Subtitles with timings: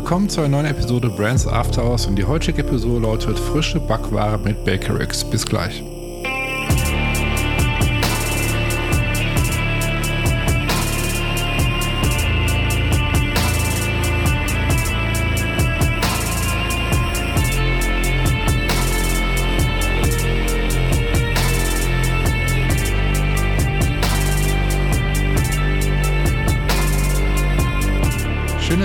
[0.00, 4.38] Willkommen zu einer neuen Episode Brands After Hours und die heutige Episode lautet Frische Backware
[4.38, 5.22] mit Bakerix.
[5.22, 5.84] Bis gleich.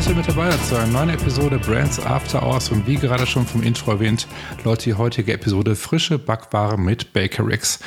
[0.05, 3.25] Dass ihr mit dabei seid zu einer neuen Episode Brands After Hours und wie gerade
[3.25, 4.27] schon vom Intro erwähnt,
[4.63, 7.79] läuft die heutige Episode frische Backware mit Bakerix.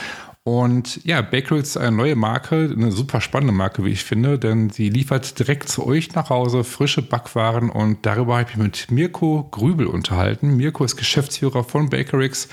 [0.43, 4.69] Und ja, Bakerix ist eine neue Marke, eine super spannende Marke, wie ich finde, denn
[4.71, 8.91] sie liefert direkt zu euch nach Hause frische Backwaren und darüber habe ich mich mit
[8.91, 10.57] Mirko Grübel unterhalten.
[10.57, 12.49] Mirko ist Geschäftsführer von Bakerix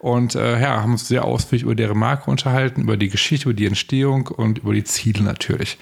[0.00, 3.54] und äh, ja, haben uns sehr ausführlich über deren Marke unterhalten, über die Geschichte, über
[3.54, 5.78] die Entstehung und über die Ziele natürlich.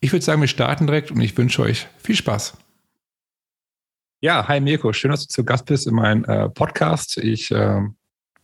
[0.00, 2.56] Ich würde sagen, wir starten direkt und ich wünsche euch viel Spaß.
[4.20, 7.18] Ja, hi Mirko, schön, dass du zu Gast bist in meinem äh, Podcast.
[7.18, 7.80] Ich äh,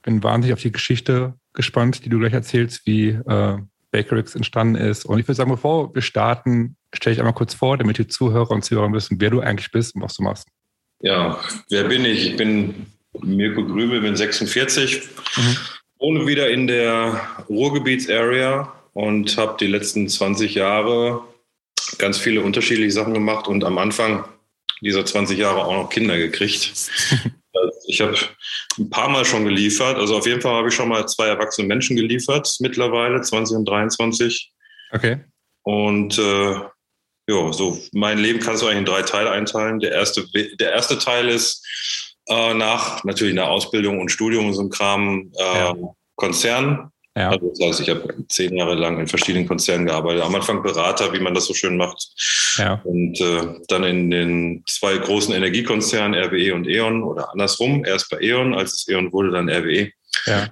[0.02, 3.58] bin wahnsinnig auf die Geschichte gespannt, die du gleich erzählst, wie äh,
[3.92, 5.04] Bakerix entstanden ist.
[5.04, 8.50] Und ich würde sagen, bevor wir starten, stelle ich einmal kurz vor, damit die Zuhörer
[8.50, 10.48] und Zuhörer wissen, wer du eigentlich bist und was du machst.
[11.00, 11.38] Ja,
[11.70, 12.30] wer bin ich?
[12.30, 12.86] Ich bin
[13.20, 15.02] Mirko Grübel, bin 46,
[15.36, 15.56] mhm.
[16.00, 21.22] wohne wieder in der Ruhrgebietsarea und habe die letzten 20 Jahre
[21.98, 24.24] ganz viele unterschiedliche Sachen gemacht und am Anfang
[24.80, 26.72] dieser 20 Jahre auch noch Kinder gekriegt.
[27.86, 28.16] ich habe
[28.78, 29.96] ein paar Mal schon geliefert.
[29.96, 33.68] Also auf jeden Fall habe ich schon mal zwei erwachsene Menschen geliefert mittlerweile, 20 und
[33.68, 34.52] 23.
[34.92, 35.24] Okay.
[35.62, 36.54] Und äh,
[37.26, 39.80] ja, so mein Leben kannst du eigentlich in drei Teile einteilen.
[39.80, 40.26] Der erste,
[40.60, 41.66] der erste Teil ist
[42.28, 45.74] äh, nach natürlich nach Ausbildung und Studium und so einem Kram äh, ja.
[46.16, 47.30] Konzern ja.
[47.30, 50.22] Also das heißt, ich habe zehn Jahre lang in verschiedenen Konzernen gearbeitet.
[50.22, 52.08] Am Anfang Berater, wie man das so schön macht.
[52.58, 52.80] Ja.
[52.84, 57.84] Und äh, dann in den zwei großen Energiekonzernen, RWE und E.ON oder andersrum.
[57.84, 59.90] Erst bei E.ON, als es E.ON wurde, dann RWE.
[60.26, 60.48] Ja.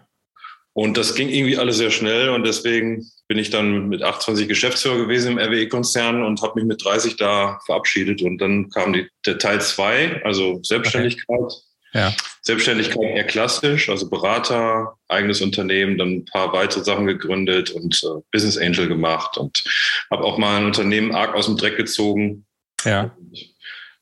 [0.75, 4.97] Und das ging irgendwie alles sehr schnell und deswegen bin ich dann mit 28 Geschäftsführer
[4.97, 8.22] gewesen im RWE-Konzern und habe mich mit 30 da verabschiedet.
[8.22, 11.26] Und dann kam die, der Teil zwei, also Selbstständigkeit.
[11.38, 11.54] Okay.
[11.94, 12.14] Ja.
[12.41, 18.20] Selbstständigkeit eher klassisch, also Berater, eigenes Unternehmen, dann ein paar weitere Sachen gegründet und äh,
[18.32, 19.62] Business Angel gemacht und
[20.10, 22.47] habe auch mal ein Unternehmen arg aus dem Dreck gezogen.
[22.84, 23.16] Ja.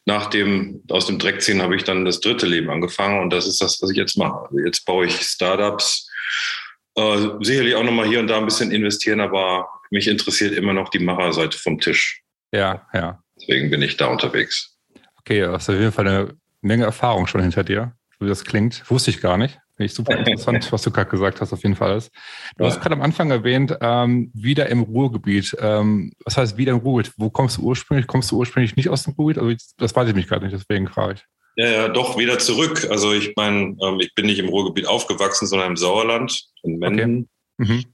[0.06, 3.46] nach dem aus dem Dreck ziehen habe ich dann das dritte Leben angefangen und das
[3.46, 4.46] ist das, was ich jetzt mache.
[4.46, 6.08] Also jetzt baue ich Startups.
[6.96, 10.88] Äh, sicherlich auch nochmal hier und da ein bisschen investieren, aber mich interessiert immer noch
[10.88, 12.22] die Macherseite vom Tisch.
[12.52, 13.22] Ja, ja.
[13.38, 14.78] Deswegen bin ich da unterwegs.
[15.18, 18.88] Okay, ist auf jeden Fall eine Menge Erfahrung schon hinter dir, so wie das klingt.
[18.90, 19.58] Wusste ich gar nicht.
[19.76, 22.10] Finde ich super interessant, was du gerade gesagt hast, auf jeden Fall ist.
[22.56, 22.70] Du ja.
[22.70, 25.56] hast gerade am Anfang erwähnt, ähm, wieder im Ruhrgebiet.
[25.58, 27.14] Ähm, was heißt wieder im Ruhrgebiet?
[27.16, 28.06] Wo kommst du ursprünglich?
[28.06, 29.42] Kommst du ursprünglich nicht aus dem Ruhrgebiet?
[29.42, 31.24] Also das weiß ich mich gerade nicht, deswegen frage ich.
[31.56, 32.86] Ja, ja, doch, wieder zurück.
[32.90, 37.28] Also ich meine, ähm, ich bin nicht im Ruhrgebiet aufgewachsen, sondern im Sauerland, in Menden.
[37.58, 37.72] Okay.
[37.72, 37.84] Mhm.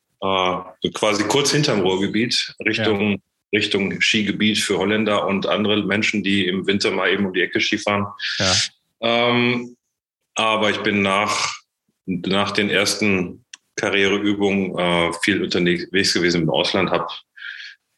[0.82, 3.20] Äh, quasi kurz hinterm Ruhrgebiet, Richtung.
[3.56, 7.60] Richtung Skigebiet für Holländer und andere Menschen, die im Winter mal eben um die Ecke
[7.60, 8.06] Skifahren.
[8.38, 8.52] Ja.
[9.00, 9.76] Ähm,
[10.34, 11.56] aber ich bin nach,
[12.04, 13.44] nach den ersten
[13.76, 17.08] Karriereübungen äh, viel unterwegs gewesen im Ausland, habe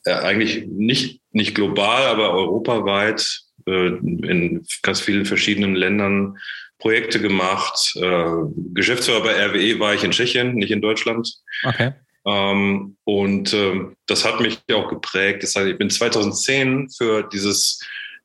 [0.04, 6.38] äh, eigentlich nicht, nicht global, aber europaweit äh, in ganz vielen verschiedenen Ländern
[6.78, 7.96] Projekte gemacht.
[7.96, 8.26] Äh,
[8.74, 11.28] Geschäftsführer bei RWE war ich in Tschechien, nicht in Deutschland.
[11.64, 11.92] Okay.
[12.26, 15.42] Ähm, und ähm, das hat mich auch geprägt.
[15.42, 17.80] Das heißt, ich bin 2010 für dieses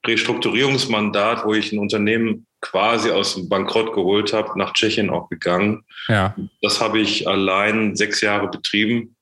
[0.06, 5.84] Restrukturierungsmandat, wo ich ein Unternehmen quasi aus dem Bankrott geholt habe, nach Tschechien auch gegangen.
[6.08, 6.36] Ja.
[6.62, 9.16] Das habe ich allein sechs Jahre betrieben.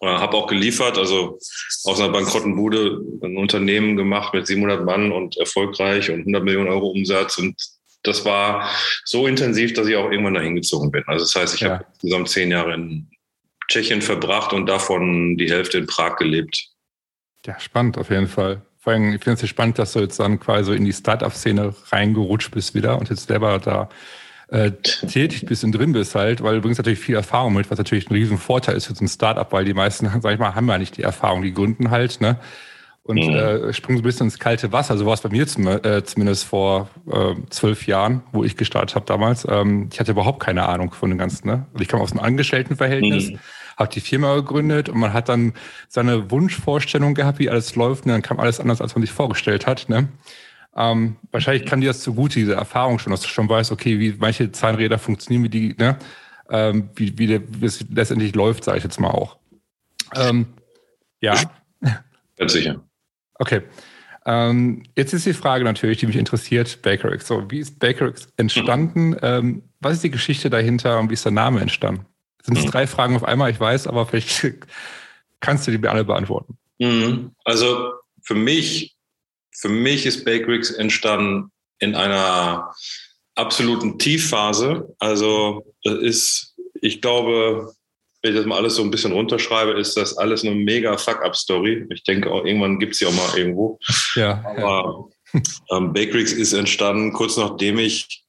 [0.00, 1.38] Äh, habe auch geliefert, also
[1.84, 6.68] aus einer bankrotten Bude ein Unternehmen gemacht mit 700 Mann und erfolgreich und 100 Millionen
[6.68, 7.38] Euro Umsatz.
[7.38, 7.54] Und
[8.02, 8.68] das war
[9.04, 11.02] so intensiv, dass ich auch irgendwann dahin gezogen bin.
[11.06, 11.70] Also das heißt, ich ja.
[11.70, 13.08] habe insgesamt zehn Jahre in
[13.68, 16.68] Tschechien verbracht und davon die Hälfte in Prag gelebt.
[17.44, 18.62] Ja, spannend auf jeden Fall.
[18.78, 22.52] Vor allem, ich finde es spannend, dass du jetzt dann quasi in die Startup-Szene reingerutscht
[22.52, 23.88] bist wieder und jetzt selber da
[24.48, 27.78] äh, tätig bist und drin bist halt, weil du bringst natürlich viel Erfahrung mit, was
[27.78, 30.54] natürlich ein riesen Vorteil ist für so ein Startup, weil die meisten, sag ich mal,
[30.54, 32.38] haben ja nicht die Erfahrung, die gründen halt, ne?
[33.06, 33.34] Und mhm.
[33.34, 34.98] äh, springen so ein bisschen ins kalte Wasser.
[34.98, 38.96] So war es bei mir zum, äh, zumindest vor äh, zwölf Jahren, wo ich gestartet
[38.96, 39.46] habe damals.
[39.48, 41.46] Ähm, ich hatte überhaupt keine Ahnung von dem Ganzen.
[41.46, 41.66] Ne?
[41.72, 43.38] Also ich kam aus einem Angestelltenverhältnis, mhm.
[43.76, 45.54] habe die Firma gegründet und man hat dann
[45.86, 48.06] seine Wunschvorstellung gehabt, wie alles läuft.
[48.06, 49.88] Und dann kam alles anders, als man sich vorgestellt hat.
[49.88, 50.08] Ne?
[50.76, 54.16] Ähm, wahrscheinlich kann dir das zugute, diese Erfahrung schon, dass du schon weißt, okay, wie
[54.18, 55.96] manche Zahnräder funktionieren, wie die, ne?
[56.50, 59.36] ähm, wie, wie, der, wie es letztendlich läuft, sage ich jetzt mal auch.
[60.16, 60.46] Ähm,
[61.20, 61.34] ja.
[62.36, 62.82] Ganz sicher.
[63.38, 63.62] Okay.
[64.24, 67.28] Ähm, jetzt ist die Frage natürlich, die mich interessiert, Bakerix.
[67.28, 69.10] So, wie ist Bakerix entstanden?
[69.10, 69.18] Mhm.
[69.22, 72.06] Ähm, was ist die Geschichte dahinter und wie ist der Name entstanden?
[72.42, 72.70] Sind mhm.
[72.70, 74.44] drei Fragen auf einmal, ich weiß, aber vielleicht
[75.40, 76.58] kannst du die alle beantworten.
[76.78, 77.32] Mhm.
[77.44, 77.92] Also
[78.22, 78.96] für mich,
[79.52, 82.72] für mich ist Bakerix entstanden in einer
[83.36, 84.94] absoluten Tiefphase.
[84.98, 87.74] Also das ist, ich glaube,
[88.22, 91.86] wenn ich das mal alles so ein bisschen runterschreibe, ist das alles eine mega Fuck-Up-Story.
[91.90, 93.78] Ich denke auch, irgendwann gibt es sie auch mal irgendwo.
[94.14, 95.08] Ja, Aber
[95.70, 98.24] ähm, Bakerix ist entstanden, kurz nachdem ich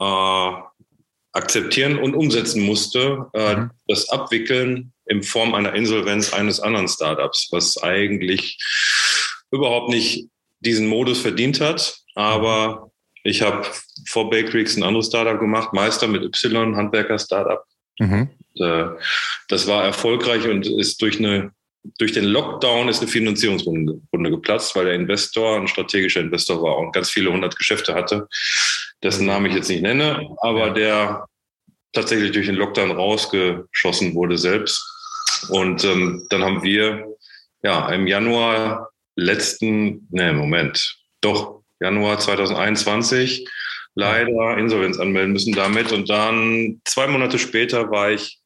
[0.00, 0.52] äh,
[1.32, 3.70] akzeptieren und umsetzen musste, äh, mhm.
[3.88, 8.58] das Abwickeln in Form einer Insolvenz eines anderen Startups, was eigentlich
[9.50, 10.28] überhaupt nicht
[10.60, 11.98] diesen Modus verdient hat.
[12.14, 12.90] Aber
[13.22, 13.66] ich habe
[14.08, 17.62] vor Bakerix ein anderes Startup gemacht, Meister mit Y, Handwerker-Startup.
[17.98, 18.30] Mhm.
[18.58, 18.84] Äh,
[19.48, 21.52] das war erfolgreich und ist durch eine
[21.98, 26.92] durch den Lockdown ist eine Finanzierungsrunde geplatzt, weil der Investor ein strategischer Investor war und
[26.92, 28.26] ganz viele hundert Geschäfte hatte,
[29.02, 31.26] dessen Namen ich jetzt nicht nenne, aber der
[31.92, 34.82] tatsächlich durch den Lockdown rausgeschossen wurde selbst.
[35.50, 37.04] Und ähm, dann haben wir
[37.62, 43.46] ja im Januar letzten, ne, Moment, doch Januar 2021
[43.94, 45.92] leider Insolvenz anmelden müssen damit.
[45.92, 48.40] Und dann zwei Monate später war ich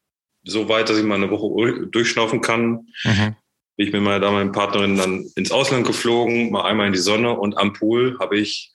[0.44, 2.86] so weit, dass ich mal eine Woche durchschnaufen kann.
[3.04, 3.36] Mhm.
[3.76, 7.32] Bin ich mit meiner damaligen Partnerin dann ins Ausland geflogen, mal einmal in die Sonne
[7.32, 8.72] und am Pool habe ich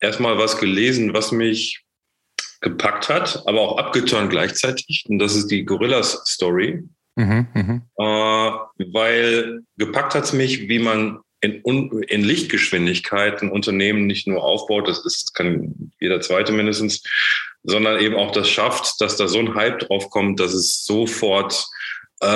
[0.00, 1.84] erstmal was gelesen, was mich
[2.60, 5.04] gepackt hat, aber auch abgeturnt gleichzeitig.
[5.08, 6.82] Und das ist die Gorillas Story.
[7.16, 7.82] Mhm, mh.
[7.96, 11.62] äh, weil gepackt hat es mich, wie man in,
[12.02, 17.02] in Lichtgeschwindigkeit ein Unternehmen nicht nur aufbaut, das ist, kann jeder zweite mindestens,
[17.62, 21.66] sondern eben auch das schafft, dass da so ein Hype drauf kommt, dass es sofort,
[22.20, 22.26] äh,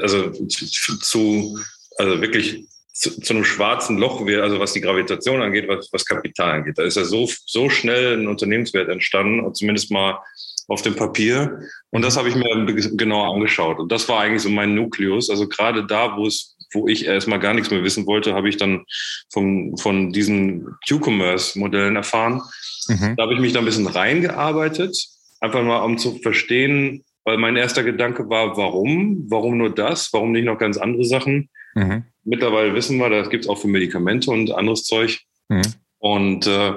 [0.00, 1.58] also zu,
[1.96, 6.06] also wirklich zu, zu, einem schwarzen Loch wird, also was die Gravitation angeht, was, was
[6.06, 6.78] Kapital angeht.
[6.78, 10.20] Da ist ja so, so schnell ein Unternehmenswert entstanden, und zumindest mal
[10.68, 11.60] auf dem Papier.
[11.90, 12.66] Und das habe ich mir
[12.96, 13.78] genauer angeschaut.
[13.78, 15.30] Und das war eigentlich so mein Nukleus.
[15.30, 18.56] Also gerade da, wo es wo ich erstmal gar nichts mehr wissen wollte, habe ich
[18.56, 18.84] dann
[19.32, 22.42] vom, von diesen Q-Commerce-Modellen erfahren.
[22.88, 23.14] Mhm.
[23.16, 24.96] Da habe ich mich da ein bisschen reingearbeitet,
[25.40, 29.24] einfach mal um zu verstehen, weil mein erster Gedanke war, warum?
[29.28, 30.12] Warum nur das?
[30.12, 31.48] Warum nicht noch ganz andere Sachen?
[31.74, 32.04] Mhm.
[32.24, 35.20] Mittlerweile wissen wir, das gibt es auch für Medikamente und anderes Zeug.
[35.48, 35.62] Mhm.
[35.98, 36.74] Und äh,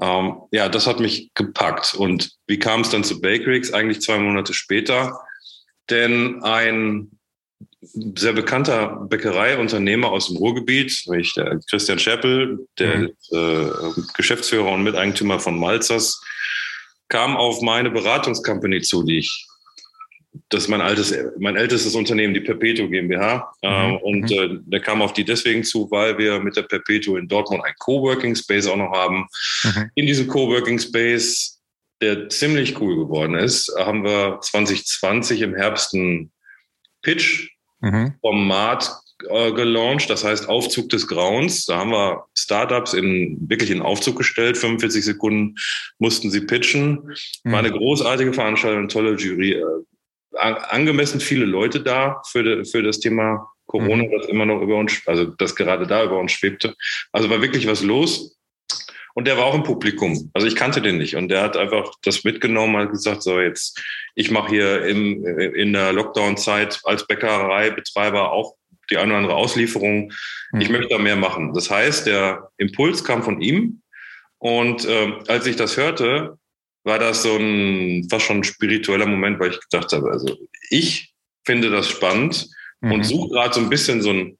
[0.00, 1.94] ähm, ja, das hat mich gepackt.
[1.94, 3.72] Und wie kam es dann zu Bakerix?
[3.72, 5.18] Eigentlich zwei Monate später.
[5.88, 7.10] Denn ein
[7.80, 13.12] sehr bekannter Bäckereiunternehmer aus dem Ruhrgebiet, nämlich der Christian Scheppel, der mhm.
[13.30, 16.20] äh, Geschäftsführer und Miteigentümer von Malzers,
[17.08, 19.45] kam auf meine Beratungscompany zu, die ich,
[20.48, 23.52] das ist mein altes, mein ältestes Unternehmen, die Perpetuo GmbH.
[23.62, 23.68] Mhm.
[23.68, 24.36] Äh, und mhm.
[24.36, 27.74] äh, der kam auf die deswegen zu, weil wir mit der Perpetuo in Dortmund ein
[27.78, 29.26] Coworking Space auch noch haben.
[29.64, 29.90] Mhm.
[29.94, 31.60] In diesem Coworking Space,
[32.00, 36.30] der ziemlich cool geworden ist, haben wir 2020 im Herbst einen
[37.02, 37.50] Pitch
[37.80, 38.14] mhm.
[38.20, 38.90] Format
[39.30, 41.64] äh, gelauncht, das heißt Aufzug des Grauens.
[41.64, 44.58] Da haben wir Startups in, wirklich in Aufzug gestellt.
[44.58, 45.54] 45 Sekunden
[45.98, 47.14] mussten sie pitchen.
[47.42, 47.52] Mhm.
[47.52, 49.52] War eine großartige Veranstaltung, eine tolle Jury.
[49.52, 49.64] Äh,
[50.36, 54.10] angemessen viele Leute da für, de, für das Thema Corona, mhm.
[54.16, 56.74] das immer noch über uns, also das gerade da über uns schwebte.
[57.12, 58.36] Also war wirklich was los.
[59.14, 60.30] Und der war auch im Publikum.
[60.34, 61.16] Also ich kannte den nicht.
[61.16, 63.82] Und der hat einfach das mitgenommen, hat gesagt, so jetzt,
[64.14, 68.56] ich mache hier im, in der Lockdown-Zeit als Bäckereibetreiber auch
[68.90, 70.12] die eine oder andere Auslieferung.
[70.52, 70.60] Mhm.
[70.60, 71.54] Ich möchte da mehr machen.
[71.54, 73.80] Das heißt, der Impuls kam von ihm.
[74.38, 76.36] Und äh, als ich das hörte,
[76.86, 80.36] war das so ein fast schon spiritueller Moment, weil ich gedacht habe, also
[80.70, 81.12] ich
[81.44, 82.48] finde das spannend
[82.80, 82.92] mhm.
[82.92, 84.38] und suche gerade so ein bisschen so ein,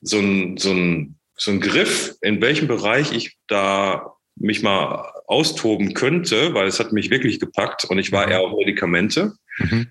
[0.00, 5.94] so ein, so ein so ein Griff, in welchem Bereich ich da mich mal austoben
[5.94, 8.32] könnte, weil es hat mich wirklich gepackt und ich war mhm.
[8.32, 9.32] eher auf Medikamente.
[9.58, 9.88] Mhm.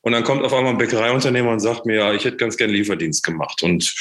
[0.00, 2.70] Und dann kommt auf einmal ein Bäckereiunternehmer und sagt mir, ja, ich hätte ganz gern
[2.70, 3.62] Lieferdienst gemacht.
[3.62, 3.94] Und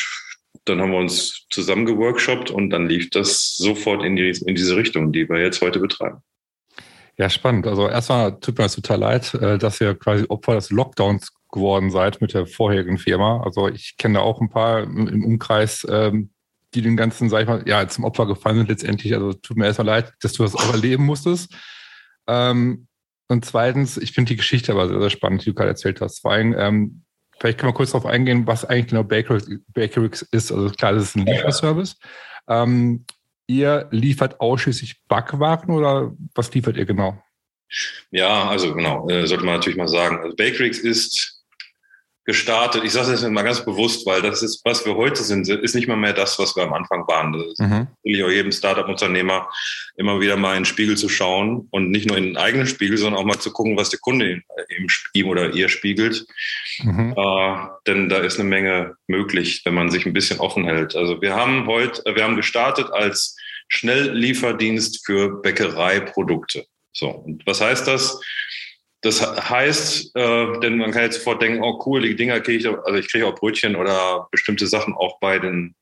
[0.65, 4.75] dann haben wir uns zusammen geworkshopt und dann lief das sofort in, die, in diese
[4.75, 6.21] Richtung, die wir jetzt heute betreiben.
[7.17, 7.67] Ja, spannend.
[7.67, 11.91] Also erstmal tut mir das total leid, äh, dass ihr quasi Opfer des Lockdowns geworden
[11.91, 13.41] seid mit der vorherigen Firma.
[13.43, 16.31] Also ich kenne da auch ein paar im Umkreis, ähm,
[16.73, 19.13] die den ganzen, sag ich mal, ja, zum Opfer gefallen sind letztendlich.
[19.13, 21.53] Also tut mir erstmal leid, dass du das auch erleben musstest.
[22.27, 22.87] Ähm,
[23.27, 26.21] und zweitens, ich finde die Geschichte aber sehr, sehr spannend, die du gerade erzählt hast.
[26.21, 27.03] Vor allem, ähm,
[27.39, 30.51] vielleicht können wir kurz darauf eingehen, was eigentlich genau Bakerix, ist.
[30.51, 31.97] Also klar, das ist ein Lieferservice.
[32.47, 33.05] Ähm,
[33.57, 37.21] ihr liefert ausschließlich Backwaren oder was liefert ihr genau?
[38.11, 40.19] Ja, also genau, äh, sollte man natürlich mal sagen.
[40.19, 41.43] Also Bakerix ist
[42.25, 42.83] gestartet.
[42.85, 45.75] Ich sage das jetzt mal ganz bewusst, weil das ist, was wir heute sind, ist
[45.75, 47.33] nicht mal mehr das, was wir am Anfang waren.
[47.33, 47.87] Das ist mhm.
[47.97, 49.49] natürlich auch jedem Startup-Unternehmer
[49.97, 52.97] immer wieder mal in den Spiegel zu schauen und nicht nur in den eigenen Spiegel,
[52.97, 56.25] sondern auch mal zu gucken, was der Kunde ihm, ihm oder ihr spiegelt.
[56.81, 57.13] Mhm.
[57.17, 57.55] Äh,
[57.87, 60.95] denn da ist eine Menge möglich, wenn man sich ein bisschen offen hält.
[60.95, 63.35] Also wir haben heute, wir haben gestartet als
[63.73, 66.65] Schnelllieferdienst für Bäckereiprodukte.
[66.91, 68.21] So, und was heißt das?
[69.01, 72.67] Das heißt, äh, denn man kann jetzt sofort denken, oh cool, die Dinger kriege ich,
[72.67, 75.75] also ich kriege auch Brötchen oder bestimmte Sachen auch bei den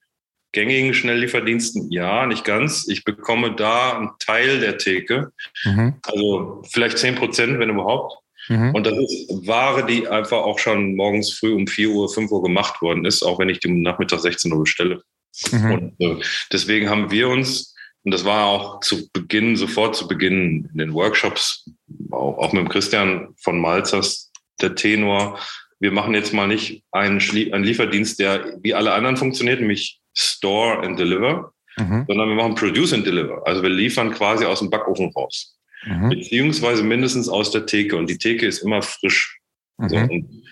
[0.54, 1.92] gängigen Schnelllieferdiensten.
[1.92, 2.88] Ja, nicht ganz.
[2.88, 5.32] Ich bekomme da einen Teil der Theke,
[5.66, 5.96] mhm.
[6.04, 8.16] also vielleicht zehn Prozent, wenn überhaupt.
[8.48, 8.74] Mhm.
[8.74, 12.42] Und das ist Ware, die einfach auch schon morgens früh um 4 Uhr, 5 Uhr
[12.42, 15.04] gemacht worden ist, auch wenn ich die Nachmittag 16 Uhr bestelle.
[15.52, 15.72] Mhm.
[15.72, 17.71] Und äh, deswegen haben wir uns
[18.04, 21.70] und das war auch zu Beginn, sofort zu Beginn in den Workshops,
[22.12, 25.40] auch, auch mit dem Christian von Malzers, der Tenor.
[25.80, 30.80] Wir machen jetzt mal nicht einen, einen Lieferdienst, der wie alle anderen funktioniert, nämlich Store
[30.80, 32.06] and Deliver, mhm.
[32.08, 33.46] sondern wir machen Produce and Deliver.
[33.46, 35.58] Also wir liefern quasi aus dem Backofen raus.
[35.86, 36.10] Mhm.
[36.10, 37.98] Beziehungsweise mindestens aus der Theke.
[37.98, 39.40] Und die Theke ist immer frisch.
[39.78, 39.90] Mhm.
[39.90, 40.08] So,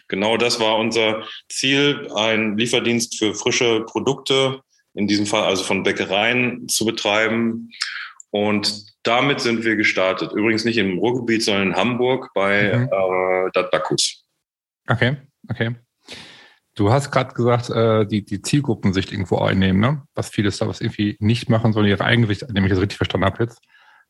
[0.07, 4.61] genau das war unser Ziel, ein Lieferdienst für frische Produkte
[4.99, 7.69] in diesem Fall also von Bäckereien zu betreiben.
[8.31, 10.33] Und damit sind wir gestartet.
[10.33, 12.83] Übrigens nicht im Ruhrgebiet, sondern in Hamburg bei mhm.
[12.83, 14.25] äh, Datbakus.
[14.87, 15.15] Okay,
[15.49, 15.75] okay.
[16.75, 20.03] Du hast gerade gesagt, äh, die, die Zielgruppensicht irgendwo einnehmen, ne?
[20.15, 23.43] was viele Startups irgendwie nicht machen, sondern ihre Eigengewicht, nämlich ich das richtig verstanden habe
[23.43, 23.61] jetzt.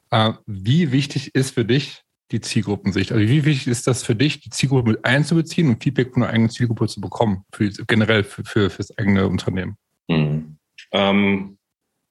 [0.09, 3.11] Äh, wie wichtig ist für dich die Zielgruppensicht?
[3.11, 6.31] Also wie wichtig ist das für dich, die Zielgruppe mit einzubeziehen und Feedback von der
[6.31, 9.75] eigenen Zielgruppe zu bekommen, für, generell für, für, das eigene Unternehmen?
[10.07, 10.58] Mhm.
[10.91, 11.57] Ähm,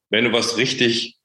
[0.09, 1.17] wenn du was richtig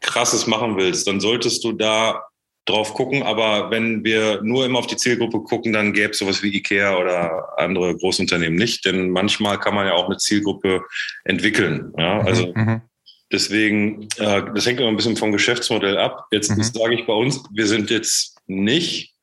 [0.00, 2.24] Krasses machen willst, dann solltest du da
[2.66, 3.22] drauf gucken.
[3.22, 6.96] Aber wenn wir nur immer auf die Zielgruppe gucken, dann gäbe es sowas wie IKEA
[6.96, 8.84] oder andere Großunternehmen nicht.
[8.84, 10.82] Denn manchmal kann man ja auch eine Zielgruppe
[11.24, 11.92] entwickeln.
[11.98, 12.20] Ja?
[12.20, 12.82] Mhm, also mhm.
[13.30, 16.26] deswegen, äh, das hängt immer ein bisschen vom Geschäftsmodell ab.
[16.30, 16.62] Jetzt mhm.
[16.62, 19.14] sage ich bei uns, wir sind jetzt nicht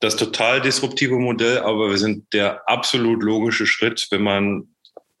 [0.00, 4.73] das total disruptive Modell, aber wir sind der absolut logische Schritt, wenn man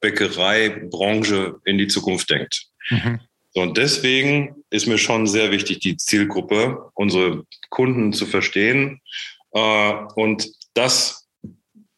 [0.04, 2.66] Bäckereibranche in die Zukunft denkt.
[2.90, 3.20] Mhm.
[3.54, 9.00] Und deswegen ist mir schon sehr wichtig, die Zielgruppe, unsere Kunden zu verstehen.
[9.52, 11.26] Äh, und das,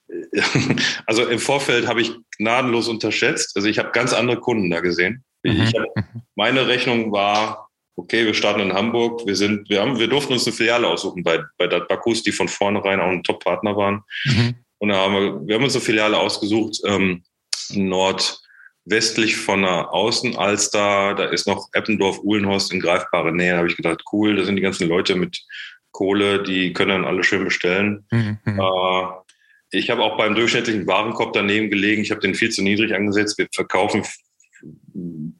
[1.06, 3.56] also im Vorfeld habe ich gnadenlos unterschätzt.
[3.56, 5.24] Also ich habe ganz andere Kunden da gesehen.
[5.42, 5.66] Mhm.
[5.66, 6.04] Hab,
[6.36, 9.26] meine Rechnung war, okay, wir starten in Hamburg.
[9.26, 12.46] Wir sind, wir haben, wir durften uns eine Filiale aussuchen bei, bei Datbakus, die von
[12.46, 14.04] vornherein auch ein Top-Partner waren.
[14.26, 14.54] Mhm.
[14.78, 17.24] Und da haben wir, wir haben uns eine Filiale ausgesucht, ähm,
[17.74, 21.14] nordwestlich von der Außenalster.
[21.14, 23.52] Da ist noch Eppendorf-Uhlenhorst in greifbare Nähe.
[23.52, 25.44] Da habe ich gedacht, cool, da sind die ganzen Leute mit
[25.92, 28.04] Kohle, die können dann alle schön bestellen.
[28.10, 28.38] Mhm.
[28.44, 29.02] Äh,
[29.70, 32.02] ich habe auch beim durchschnittlichen Warenkorb daneben gelegen.
[32.02, 33.38] Ich habe den viel zu niedrig angesetzt.
[33.38, 34.04] Wir verkaufen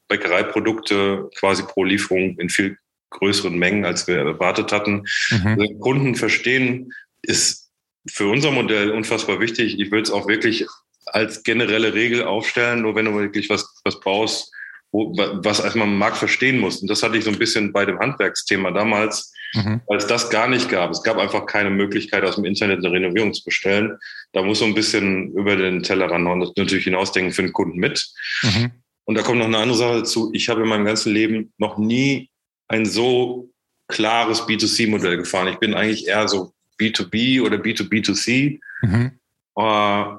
[0.08, 2.78] Bäckereiprodukte quasi pro Lieferung in viel
[3.10, 5.04] größeren Mengen, als wir erwartet hatten.
[5.30, 5.46] Mhm.
[5.46, 6.92] Also Kunden verstehen,
[7.22, 7.70] ist
[8.08, 9.78] für unser Modell unfassbar wichtig.
[9.78, 10.66] Ich würde es auch wirklich
[11.06, 14.52] als generelle Regel aufstellen, nur wenn du wirklich was, was baust,
[14.92, 16.80] wo, was erstmal am Markt verstehen muss.
[16.80, 19.80] Und das hatte ich so ein bisschen bei dem Handwerksthema damals, mhm.
[19.86, 20.90] weil es das gar nicht gab.
[20.90, 23.96] Es gab einfach keine Möglichkeit, aus dem Internet eine Renovierung zu bestellen.
[24.32, 28.06] Da muss so ein bisschen über den Tellerrand und natürlich hinausdenken für den Kunden mit.
[28.42, 28.72] Mhm.
[29.04, 30.30] Und da kommt noch eine andere Sache dazu.
[30.34, 32.28] Ich habe in meinem ganzen Leben noch nie
[32.68, 33.50] ein so
[33.88, 35.48] klares B2C-Modell gefahren.
[35.48, 38.58] Ich bin eigentlich eher so B2B oder B2B2C.
[38.82, 39.12] Mhm.
[39.58, 40.18] Uh,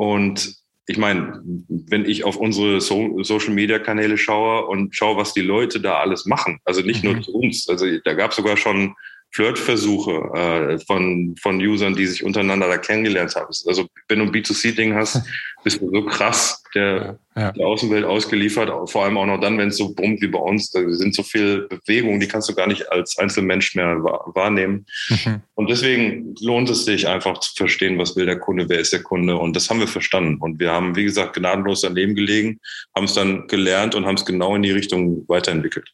[0.00, 5.34] und ich meine, wenn ich auf unsere so Social Media Kanäle schaue und schaue, was
[5.34, 7.12] die Leute da alles machen, also nicht mhm.
[7.12, 8.94] nur zu uns, also da gab es sogar schon
[9.32, 13.52] Flirtversuche äh, von, von Usern, die sich untereinander da kennengelernt haben.
[13.66, 15.22] Also wenn du ein B2C-Ding hast,
[15.64, 17.52] bist du so krass der, ja.
[17.52, 20.70] der Außenwelt ausgeliefert, vor allem auch noch dann, wenn es so brummt wie bei uns.
[20.70, 24.86] Da sind so viele Bewegungen, die kannst du gar nicht als Einzelmensch mehr wahrnehmen.
[25.08, 25.42] Mhm.
[25.54, 29.02] Und deswegen lohnt es sich einfach zu verstehen, was will der Kunde, wer ist der
[29.02, 29.36] Kunde.
[29.36, 30.40] Und das haben wir verstanden.
[30.40, 32.60] Und wir haben, wie gesagt, gnadenlos daneben gelegen,
[32.96, 35.90] haben es dann gelernt und haben es genau in die Richtung weiterentwickelt.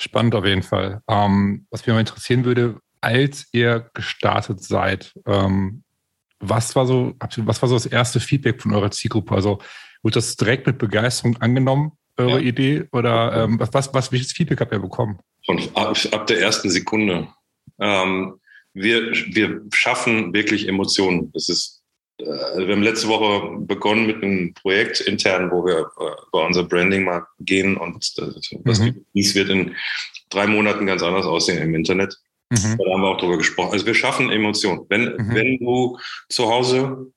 [0.00, 1.02] Spannend auf jeden Fall.
[1.08, 5.82] Ähm, was mich mal interessieren würde, als ihr gestartet seid, ähm,
[6.38, 9.34] was war so, was war so das erste Feedback von eurer Zielgruppe?
[9.34, 9.58] Also
[10.02, 12.48] wurde das direkt mit Begeisterung angenommen, eure ja.
[12.48, 12.88] Idee?
[12.92, 15.18] Oder ähm, was, was, welches Feedback habt ihr bekommen?
[15.44, 17.28] Von ab, ab der ersten Sekunde.
[17.78, 18.40] Ähm,
[18.72, 21.30] wir, wir schaffen wirklich Emotionen.
[21.34, 21.79] Das ist
[22.24, 25.90] wir haben letzte Woche begonnen mit einem Projekt intern, wo wir
[26.28, 29.04] über äh, unser Branding mal gehen und das, mhm.
[29.14, 29.74] dies wird in
[30.28, 32.16] drei Monaten ganz anders aussehen im Internet.
[32.50, 32.78] Mhm.
[32.78, 33.72] Da haben wir auch drüber gesprochen.
[33.72, 34.86] Also wir schaffen Emotionen.
[34.88, 35.34] Wenn, mhm.
[35.34, 35.98] wenn du
[36.28, 37.12] zu Hause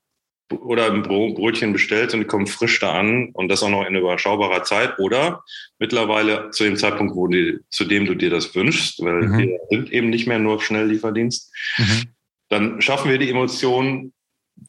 [0.50, 3.96] oder ein Brötchen bestellst und die kommen frisch da an und das auch noch in
[3.96, 5.42] überschaubarer Zeit oder
[5.78, 9.38] mittlerweile zu dem Zeitpunkt, wo die, zu dem du dir das wünschst, weil mhm.
[9.38, 12.02] wir sind eben nicht mehr nur Schnelllieferdienst, mhm.
[12.48, 14.12] dann schaffen wir die Emotion,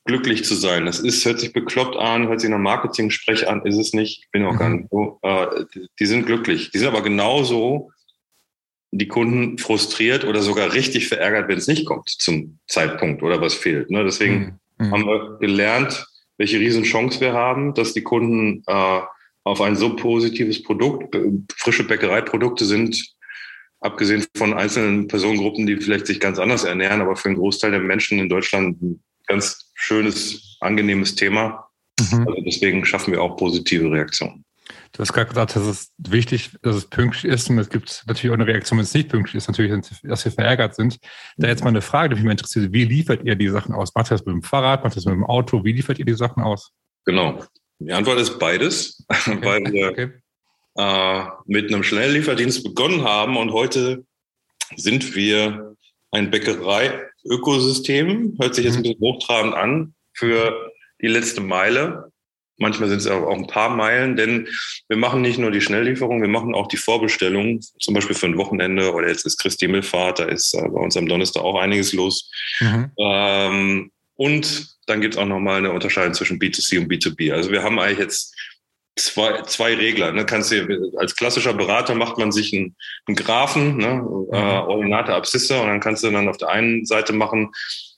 [0.05, 0.85] glücklich zu sein.
[0.85, 4.23] Das ist, hört sich bekloppt an, hört sich nach Marketing-Sprech an, ist es nicht.
[4.23, 4.57] Ich bin auch mhm.
[4.57, 5.19] gar nicht so.
[5.21, 6.71] Äh, die, die sind glücklich.
[6.71, 7.91] Die sind aber genauso
[8.91, 13.53] die Kunden frustriert oder sogar richtig verärgert, wenn es nicht kommt zum Zeitpunkt oder was
[13.53, 13.89] fehlt.
[13.89, 14.03] Ne?
[14.03, 14.91] Deswegen mhm.
[14.91, 16.05] haben wir gelernt,
[16.37, 19.01] welche Riesenchance wir haben, dass die Kunden äh,
[19.43, 21.15] auf ein so positives Produkt,
[21.57, 23.15] frische Bäckereiprodukte sind,
[23.79, 27.79] abgesehen von einzelnen Personengruppen, die vielleicht sich ganz anders ernähren, aber für einen Großteil der
[27.79, 31.67] Menschen in Deutschland ein ganz schönes, angenehmes Thema.
[32.00, 32.27] Mhm.
[32.27, 34.46] Also deswegen schaffen wir auch positive Reaktionen.
[34.91, 38.32] Du hast gerade gesagt, dass es wichtig, dass es pünktlich ist und es gibt natürlich
[38.32, 39.72] auch eine Reaktion, wenn es nicht pünktlich ist, natürlich,
[40.03, 40.98] dass wir verärgert sind.
[41.38, 43.94] Da jetzt mal eine Frage, die mich mal interessiert, wie liefert ihr die Sachen aus?
[43.94, 45.65] Macht ihr das mit dem Fahrrad, macht ihr das mit dem Auto?
[45.65, 46.72] Wie liefert ihr die Sachen aus?
[47.03, 47.44] Genau.
[47.79, 49.38] Die Antwort ist beides, okay.
[49.41, 50.12] weil wir okay.
[50.77, 54.05] äh, mit einem Schnelllieferdienst begonnen haben und heute
[54.77, 55.75] sind wir
[56.12, 56.32] ein
[57.25, 58.84] Bäckerei-Ökosystem, hört sich jetzt ein mhm.
[58.84, 62.12] bisschen hochtrabend an, für die letzte Meile.
[62.58, 64.48] Manchmal sind es auch ein paar Meilen, denn
[64.88, 68.38] wir machen nicht nur die Schnelllieferung, wir machen auch die Vorbestellung, zum Beispiel für ein
[68.38, 71.91] Wochenende oder jetzt ist Christi Himmelfahrt, da ist äh, bei uns am Donnerstag auch einiges
[71.91, 72.32] los.
[72.62, 72.91] Mhm.
[72.98, 77.34] Ähm, und dann gibt es auch nochmal eine Unterscheidung zwischen B2C und B2B.
[77.34, 78.34] Also wir haben eigentlich jetzt
[78.95, 80.11] zwei, zwei Regler.
[80.11, 80.25] Ne?
[80.25, 82.75] Kannst du, als klassischer Berater macht man sich einen,
[83.07, 83.95] einen Graphen, ne?
[83.95, 84.33] Mhm.
[84.33, 87.51] Äh, Ordinate Abszisse, und dann kannst du dann auf der einen Seite machen,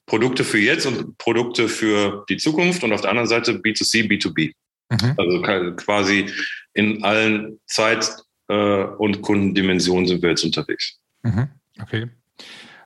[0.06, 4.54] Produkte für jetzt und Produkte für die Zukunft und auf der anderen Seite B2C, B2B.
[4.90, 5.14] Mhm.
[5.18, 6.32] Also quasi
[6.74, 11.00] in allen Zeit- äh, und Kundendimensionen sind wir jetzt unterwegs.
[11.24, 11.50] Mhm.
[11.82, 12.10] Okay.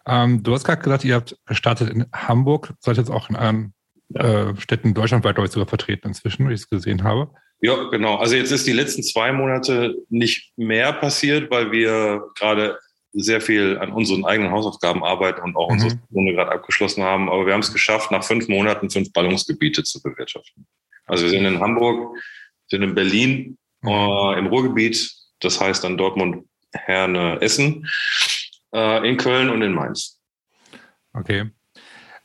[0.06, 3.74] Ähm, du hast gerade gesagt, ihr habt gestartet in Hamburg, seid jetzt auch in anderen
[4.10, 4.50] ja.
[4.50, 7.32] äh, Städten deutschlandweit, glaube ich, sogar vertreten inzwischen, wie ich es gesehen habe.
[7.62, 8.16] Ja, genau.
[8.16, 12.78] Also jetzt ist die letzten zwei Monate nicht mehr passiert, weil wir gerade
[13.14, 15.74] sehr viel an unseren eigenen Hausaufgaben arbeiten und auch mhm.
[15.74, 17.30] unsere Runde gerade abgeschlossen haben.
[17.30, 20.66] Aber wir haben es geschafft, nach fünf Monaten fünf Ballungsgebiete zu bewirtschaften.
[21.06, 22.18] Also wir sind in Hamburg,
[22.68, 23.90] sind in Berlin, mhm.
[23.90, 27.88] äh, im Ruhrgebiet, das heißt dann Dortmund, Herne, Essen,
[28.74, 30.20] äh, in Köln und in Mainz.
[31.14, 31.52] Okay.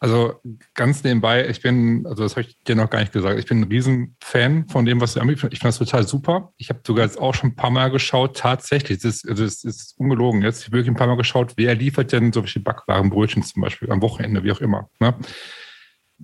[0.07, 0.41] Also
[0.75, 3.63] ganz nebenbei, ich bin, also das habe ich dir noch gar nicht gesagt, ich bin
[3.63, 5.53] ein Riesenfan von dem, was du anbietest.
[5.53, 6.53] Ich finde das total super.
[6.59, 9.65] Ich habe sogar jetzt auch schon ein paar Mal geschaut, tatsächlich, das ist, also das
[9.65, 13.43] ist ungelogen jetzt, ich habe wirklich ein paar Mal geschaut, wer liefert denn solche Backwarenbrötchen
[13.43, 14.89] zum Beispiel am Wochenende, wie auch immer.
[15.01, 15.13] Ne?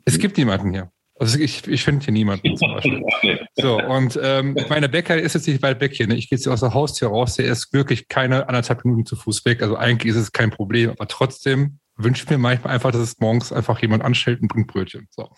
[0.04, 0.92] Es gibt niemanden hier.
[1.18, 3.02] Also ich, ich finde hier niemanden zum Beispiel.
[3.56, 6.06] So, und ähm, meine Bäcker ist jetzt nicht weit weg hier.
[6.06, 6.14] Ne?
[6.14, 9.44] Ich gehe jetzt aus der Haustür raus, der ist wirklich keine anderthalb Minuten zu Fuß
[9.44, 9.60] weg.
[9.60, 13.52] Also eigentlich ist es kein Problem, aber trotzdem wünsche mir manchmal einfach, dass es morgens
[13.52, 15.08] einfach jemand anstellt und bringt Brötchen.
[15.10, 15.30] So.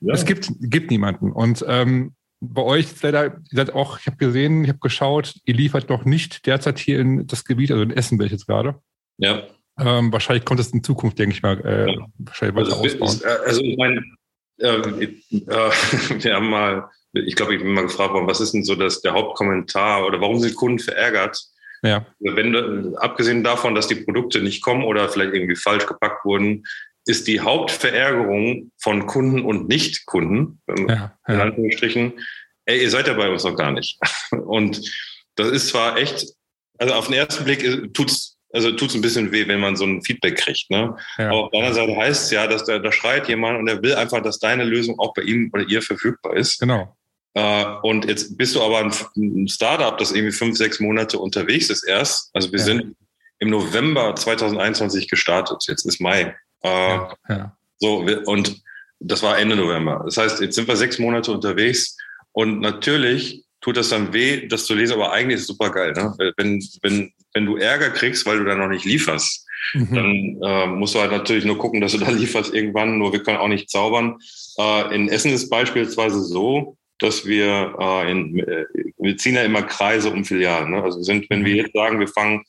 [0.00, 0.14] Ja.
[0.14, 1.32] Es gibt, gibt niemanden.
[1.32, 5.34] Und ähm, bei euch ist leider, ihr seid auch, ich habe gesehen, ich habe geschaut,
[5.44, 8.46] ihr liefert noch nicht derzeit hier in das Gebiet, also in Essen bin ich jetzt
[8.46, 8.80] gerade.
[9.18, 9.44] Ja.
[9.78, 12.06] Ähm, wahrscheinlich kommt es in Zukunft, denke ich mal, äh, ja.
[12.18, 13.08] wahrscheinlich weiter also, ausbauen.
[13.08, 14.02] Ist, äh, also ich meine,
[14.58, 15.10] äh, äh,
[16.24, 19.00] wir haben mal, ich glaube, ich bin mal gefragt worden, was ist denn so das,
[19.00, 21.38] der Hauptkommentar oder warum sind Kunden verärgert?
[21.82, 22.06] Ja.
[22.24, 26.64] Also wenn, abgesehen davon, dass die Produkte nicht kommen oder vielleicht irgendwie falsch gepackt wurden,
[27.06, 31.12] ist die Hauptverärgerung von Kunden und Nicht-Kunden, ja, ja.
[31.28, 32.14] in Anführungsstrichen,
[32.64, 33.98] ey, ihr seid ja bei uns noch gar nicht.
[34.32, 34.90] Und
[35.36, 36.26] das ist zwar echt,
[36.78, 40.02] also auf den ersten Blick tut's also tut's ein bisschen weh, wenn man so ein
[40.02, 40.70] Feedback kriegt.
[40.70, 40.96] Ne?
[41.18, 41.28] Ja.
[41.28, 43.82] Aber auf der anderen Seite heißt es ja, dass da, da schreit jemand und er
[43.82, 46.58] will einfach, dass deine Lösung auch bei ihm oder ihr verfügbar ist.
[46.58, 46.95] Genau.
[47.36, 51.84] Äh, und jetzt bist du aber ein Startup, das irgendwie fünf, sechs Monate unterwegs ist
[51.86, 52.30] erst.
[52.32, 52.64] Also wir ja.
[52.64, 52.96] sind
[53.38, 55.62] im November 2021 gestartet.
[55.68, 56.34] Jetzt ist Mai.
[56.62, 57.56] Äh, ja, ja.
[57.78, 58.62] So, und
[59.00, 60.00] das war Ende November.
[60.06, 61.98] Das heißt, jetzt sind wir sechs Monate unterwegs
[62.32, 65.92] und natürlich tut das dann weh, das zu lesen, aber eigentlich ist es super geil.
[65.92, 66.14] Ne?
[66.38, 69.94] Wenn, wenn, wenn du Ärger kriegst, weil du da noch nicht lieferst, mhm.
[69.94, 73.22] dann äh, musst du halt natürlich nur gucken, dass du da lieferst irgendwann, nur wir
[73.22, 74.16] können auch nicht zaubern.
[74.58, 78.64] Äh, in Essen ist beispielsweise so, dass wir äh, in, äh,
[78.98, 80.70] wir ziehen ja immer Kreise um Filialen.
[80.70, 80.82] Ne?
[80.82, 81.58] Also sind, wenn wir mhm.
[81.58, 82.44] jetzt sagen, wir fangen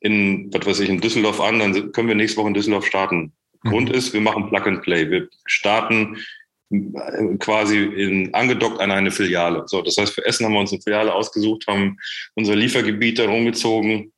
[0.00, 3.32] in, was weiß ich, in Düsseldorf an, dann können wir nächste Woche in Düsseldorf starten.
[3.62, 3.70] Mhm.
[3.70, 5.10] Grund ist, wir machen Plug and Play.
[5.10, 6.16] Wir starten
[6.70, 9.64] äh, quasi in, angedockt an eine Filiale.
[9.66, 11.98] So, das heißt, für Essen haben wir uns eine Filiale ausgesucht, haben
[12.34, 14.12] unser Liefergebiet da rumgezogen.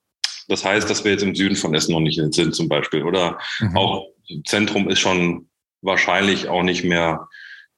[0.49, 3.03] Das heißt, dass wir jetzt im Süden von Essen noch nicht sind, zum Beispiel.
[3.03, 3.77] Oder mhm.
[3.77, 4.07] auch
[4.45, 5.49] Zentrum ist schon
[5.83, 7.29] wahrscheinlich auch nicht mehr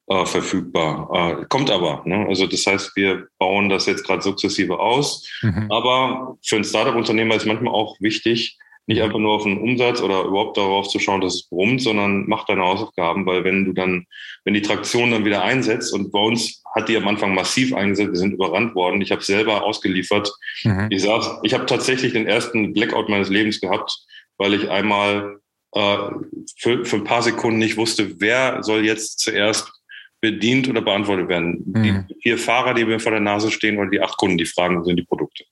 [0.08, 1.40] äh, verfügbar.
[1.40, 2.02] Äh, kommt aber.
[2.04, 2.26] Ne?
[2.28, 5.28] Also das heißt, wir bauen das jetzt gerade sukzessive aus.
[5.42, 5.70] Mhm.
[5.70, 10.24] Aber für ein Startup-Unternehmer ist manchmal auch wichtig, nicht einfach nur auf den Umsatz oder
[10.24, 14.04] überhaupt darauf zu schauen, dass es brummt, sondern mach deine Hausaufgaben, weil wenn du dann,
[14.44, 18.12] wenn die Traktion dann wieder einsetzt und bei uns hat die am Anfang massiv eingesetzt,
[18.12, 19.00] wir sind überrannt worden.
[19.00, 20.30] Ich habe selber ausgeliefert.
[20.64, 20.88] Mhm.
[20.90, 23.96] Ich saß, ich habe tatsächlich den ersten Blackout meines Lebens gehabt,
[24.36, 25.38] weil ich einmal
[25.72, 25.98] äh,
[26.58, 29.72] für, für ein paar Sekunden nicht wusste, wer soll jetzt zuerst
[30.24, 31.62] bedient oder beantwortet werden.
[31.66, 32.06] Mhm.
[32.08, 34.82] Die vier Fahrer, die mir vor der Nase stehen, oder die acht Kunden, die fragen,
[34.84, 35.44] sind die Produkte.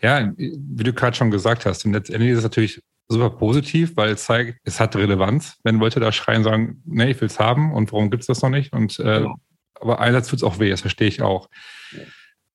[0.00, 4.10] Ja, wie du gerade schon gesagt hast, und letztendlich ist es natürlich super positiv, weil
[4.10, 7.40] es zeigt, es hat Relevanz, wenn Leute da schreien und sagen, nee, ich will es
[7.40, 8.72] haben und warum gibt es das noch nicht?
[8.72, 9.34] Und äh, ja.
[9.80, 11.48] aber einerseits tut es auch weh, das verstehe ich auch.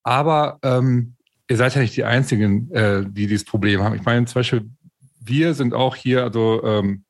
[0.03, 1.15] Aber ähm,
[1.49, 3.95] ihr seid ja nicht die Einzigen, äh, die dieses Problem haben.
[3.95, 4.69] Ich meine, zum Beispiel,
[5.19, 7.03] wir sind auch hier, also ähm,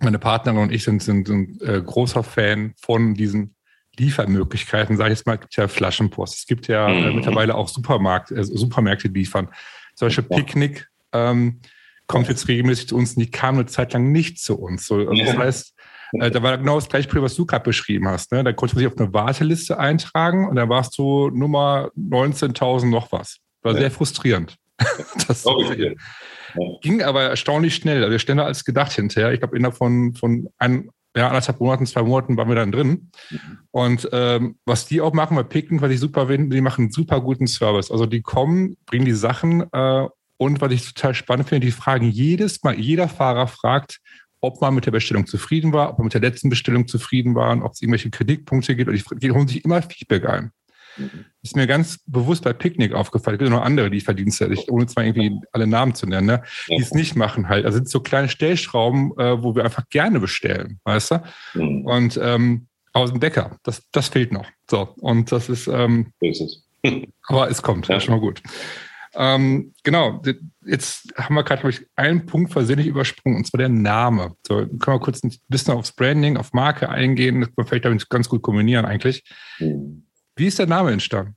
[0.00, 3.54] meine Partnerin und ich sind, sind, sind äh, großer Fan von diesen
[3.98, 6.38] Liefermöglichkeiten, sage ich jetzt mal, es gibt ja Flaschenpost.
[6.38, 7.16] Es gibt ja äh, mhm.
[7.16, 9.48] mittlerweile auch Supermarkt, äh, Supermärkte liefern.
[9.94, 11.60] Zum Beispiel Picknick ähm,
[12.06, 14.86] kommt jetzt regelmäßig zu uns und die kam eine Zeit lang nicht zu uns.
[14.86, 15.74] So, also das heißt,
[16.12, 18.32] äh, da war genau das gleiche Problem, was du gerade beschrieben hast.
[18.32, 18.42] Ne?
[18.44, 23.12] Da konnte man sich auf eine Warteliste eintragen und dann warst du Nummer 19.000 noch
[23.12, 23.38] was.
[23.62, 23.80] War ja.
[23.80, 24.56] sehr frustrierend.
[25.28, 25.96] das okay.
[26.80, 29.32] Ging aber erstaunlich schnell, also schneller als gedacht hinterher.
[29.32, 33.10] Ich glaube, innerhalb von, von ein, ja, anderthalb Monaten, zwei Monaten waren wir dann drin.
[33.30, 33.58] Mhm.
[33.72, 36.92] Und ähm, was die auch machen bei Picken, was ich super finde, die machen einen
[36.92, 37.90] super guten Service.
[37.90, 42.08] Also die kommen, bringen die Sachen äh, und was ich total spannend finde, die fragen
[42.08, 43.98] jedes Mal, jeder Fahrer fragt,
[44.40, 47.50] ob man mit der Bestellung zufrieden war, ob man mit der letzten Bestellung zufrieden war
[47.50, 48.88] und ob es irgendwelche Kritikpunkte gibt.
[48.88, 50.52] Und die holen sich immer Feedback ein.
[50.98, 51.24] Mhm.
[51.42, 53.36] Ist mir ganz bewusst bei Picknick aufgefallen.
[53.36, 56.92] Es gibt noch andere Lieferdienste, ohne zwar irgendwie alle Namen zu nennen, ne, die es
[56.92, 57.64] nicht machen halt.
[57.64, 61.22] Also sind so kleine Stellschrauben, äh, wo wir einfach gerne bestellen, weißt du?
[61.54, 61.86] Mhm.
[61.86, 64.46] Und ähm, aus dem Bäcker, das, das fehlt noch.
[64.68, 66.64] So, und das ist, ähm, ist es.
[67.28, 68.00] aber es kommt, ja.
[68.00, 68.42] schon mal gut.
[69.14, 70.22] Ähm, genau,
[70.64, 74.34] jetzt haben wir gerade, glaube ich, einen Punkt versehentlich übersprungen, und zwar der Name.
[74.46, 77.84] So, können wir kurz ein bisschen aufs Branding, auf Marke eingehen, das kann man vielleicht
[77.84, 79.24] damit ganz gut kombinieren eigentlich.
[79.58, 80.04] Mhm.
[80.38, 81.34] Wie ist der Name entstanden?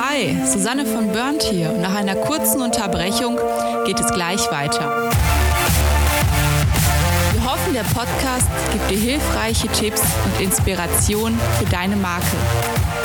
[0.00, 1.70] Hi, Susanne von Burnt hier.
[1.72, 3.38] Nach einer kurzen Unterbrechung
[3.84, 5.10] geht es gleich weiter.
[7.34, 12.38] Wir hoffen, der Podcast gibt dir hilfreiche Tipps und Inspiration für deine Marke.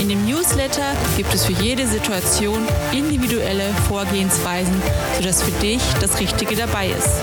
[0.00, 4.80] In dem Newsletter gibt es für jede Situation individuelle Vorgehensweisen,
[5.16, 7.20] sodass für dich das Richtige dabei ist.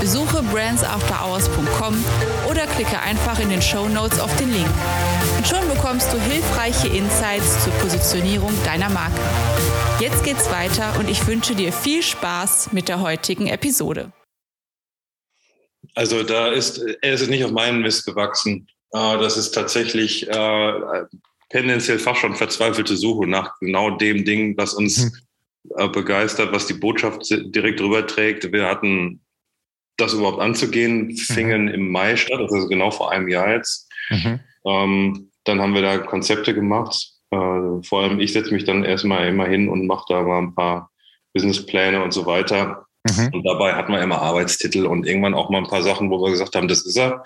[0.00, 2.04] Besuche brandsafterhours.com
[2.48, 4.68] oder klicke einfach in den Show Notes auf den Link.
[5.36, 9.20] Und schon bekommst du hilfreiche Insights zur Positionierung deiner Marke.
[9.98, 14.12] Jetzt geht's weiter und ich wünsche dir viel Spaß mit der heutigen Episode.
[15.94, 18.68] Also da ist, er ist nicht auf meinen Mist gewachsen.
[18.92, 20.72] Ah, das ist tatsächlich äh,
[21.54, 25.12] tendenziell fast schon verzweifelte Suche nach genau dem Ding, was uns
[25.68, 25.92] mhm.
[25.92, 28.52] begeistert, was die Botschaft direkt rüberträgt.
[28.52, 29.20] Wir hatten
[29.96, 31.74] das überhaupt anzugehen, fingen mhm.
[31.74, 33.88] im Mai statt, also genau vor einem Jahr jetzt.
[34.10, 34.40] Mhm.
[34.66, 37.12] Ähm, dann haben wir da Konzepte gemacht.
[37.30, 37.36] Äh,
[37.82, 40.90] vor allem ich setze mich dann erstmal immer hin und mache da mal ein paar
[41.34, 42.84] Businesspläne und so weiter.
[43.04, 43.30] Mhm.
[43.32, 46.32] Und dabei hat man immer Arbeitstitel und irgendwann auch mal ein paar Sachen, wo wir
[46.32, 47.22] gesagt haben, das ist er.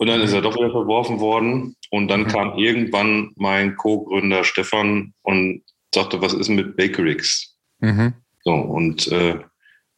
[0.00, 1.76] Und dann ist er doch wieder verworfen worden.
[1.90, 2.28] Und dann mhm.
[2.28, 5.62] kam irgendwann mein Co-Gründer Stefan und
[5.94, 7.54] sagte, was ist mit Bakerix?
[7.80, 8.14] Mhm.
[8.42, 9.40] So, und äh,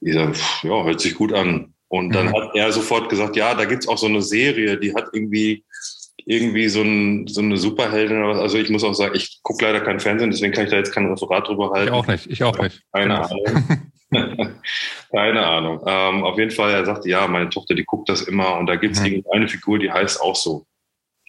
[0.01, 0.33] ich sage,
[0.65, 1.75] ja, hört sich gut an.
[1.87, 2.35] Und dann mhm.
[2.35, 5.65] hat er sofort gesagt, ja, da gibt es auch so eine Serie, die hat irgendwie
[6.27, 8.41] irgendwie so, ein, so eine Superheldin oder was.
[8.41, 10.93] Also ich muss auch sagen, ich gucke leider kein Fernsehen, deswegen kann ich da jetzt
[10.93, 11.93] kein Referat drüber halten.
[11.93, 12.83] Ich auch nicht, ich auch nicht.
[12.93, 13.23] Keine genau.
[13.23, 13.92] Ahnung.
[15.11, 15.83] Keine Ahnung.
[15.87, 18.77] Ähm, auf jeden Fall, er sagte, ja, meine Tochter, die guckt das immer und da
[18.77, 19.07] gibt es mhm.
[19.07, 20.67] irgendeine Figur, die heißt auch so.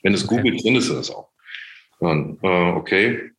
[0.01, 0.37] Wenn es okay.
[0.37, 1.29] googelt, findest du das auch.
[1.99, 3.31] Dann, äh, okay,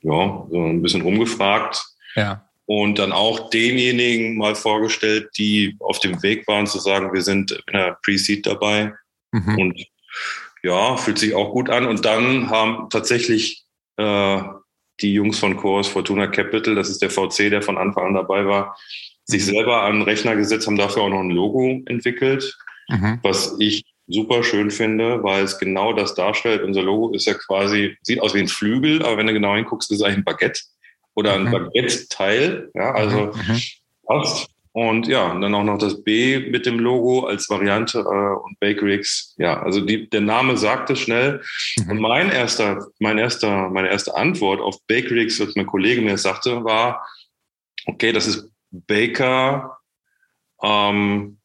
[0.00, 1.84] ja, so ein bisschen rumgefragt.
[2.14, 2.46] Ja.
[2.66, 7.50] Und dann auch denjenigen mal vorgestellt, die auf dem Weg waren zu sagen, wir sind
[7.52, 8.92] in der Pre-Seed dabei.
[9.32, 9.58] Mhm.
[9.58, 9.86] Und
[10.62, 11.86] ja, fühlt sich auch gut an.
[11.86, 13.64] Und dann haben tatsächlich
[13.96, 14.42] äh,
[15.00, 18.46] die Jungs von Chorus Fortuna Capital, das ist der VC, der von Anfang an dabei
[18.46, 18.76] war,
[19.24, 19.52] sich mhm.
[19.52, 22.56] selber an den Rechner gesetzt, haben dafür auch noch ein Logo entwickelt,
[22.88, 23.18] mhm.
[23.22, 26.62] was ich super schön finde, weil es genau das darstellt.
[26.62, 29.90] Unser Logo ist ja quasi, sieht aus wie ein Flügel, aber wenn du genau hinguckst,
[29.90, 30.60] ist es eigentlich ein Baguette
[31.14, 31.52] oder ein mhm.
[31.52, 32.70] Baguette-Teil.
[32.74, 33.60] Ja, also mhm.
[34.04, 34.48] passt.
[34.74, 38.58] Und ja, und dann auch noch das B mit dem Logo als Variante äh, und
[38.58, 39.34] Bakerix.
[39.36, 41.42] Ja, also die, der Name sagt es schnell.
[41.76, 41.90] Mhm.
[41.90, 46.64] Und mein erster, mein erster, meine erste Antwort auf Bakerix, was mein Kollege mir sagte,
[46.64, 47.06] war,
[47.84, 49.78] okay, das ist Baker,
[50.62, 51.38] ähm,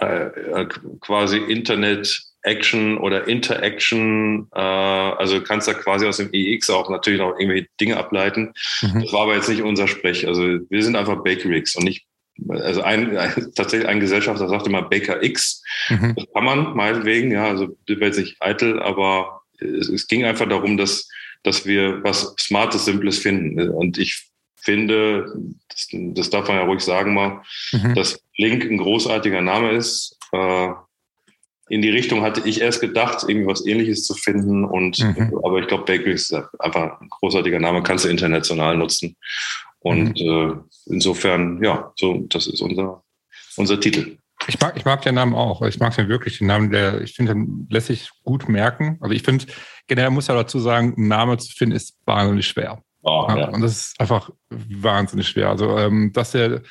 [0.00, 0.68] äh, äh
[1.00, 7.20] quasi Internet Action oder Interaction, äh, also kannst da quasi aus dem EX auch natürlich
[7.20, 8.54] noch irgendwelche Dinge ableiten.
[8.80, 9.02] Mhm.
[9.02, 10.26] Das war aber jetzt nicht unser Sprech.
[10.26, 12.06] Also wir sind einfach Bakerix und nicht
[12.48, 15.62] also ein, ein, tatsächlich ein Gesellschafter sagt immer Baker X.
[15.88, 16.14] Mhm.
[16.16, 20.48] Das kann man meinetwegen, ja, also wäre jetzt nicht eitel, aber es, es, ging einfach
[20.48, 21.08] darum, dass,
[21.42, 23.68] dass wir was Smartes, Simples finden.
[23.70, 25.32] Und ich finde,
[25.68, 27.94] das, das darf man ja ruhig sagen mal, mhm.
[27.94, 30.16] dass Link ein großartiger Name ist.
[30.32, 30.70] Äh,
[31.70, 34.64] in die Richtung hatte ich erst gedacht, irgendwie was ähnliches zu finden.
[34.64, 35.38] Und mhm.
[35.44, 39.16] aber ich glaube, Bakery ist einfach ein großartiger Name, kannst du international nutzen.
[39.80, 40.60] Und mhm.
[40.86, 43.02] äh, insofern, ja, so, das ist unser,
[43.56, 44.18] unser Titel.
[44.46, 45.62] Ich mag, ich mag den Namen auch.
[45.62, 48.98] Ich mag den wirklich, den Namen, der, ich finde, den lässt sich gut merken.
[49.00, 49.46] Also ich finde,
[49.86, 52.82] generell muss ja dazu sagen, einen Namen zu finden ist wahnsinnig schwer.
[53.02, 53.48] Oh, ja.
[53.48, 55.48] Und das ist einfach wahnsinnig schwer.
[55.48, 56.62] Also, ähm, dass der,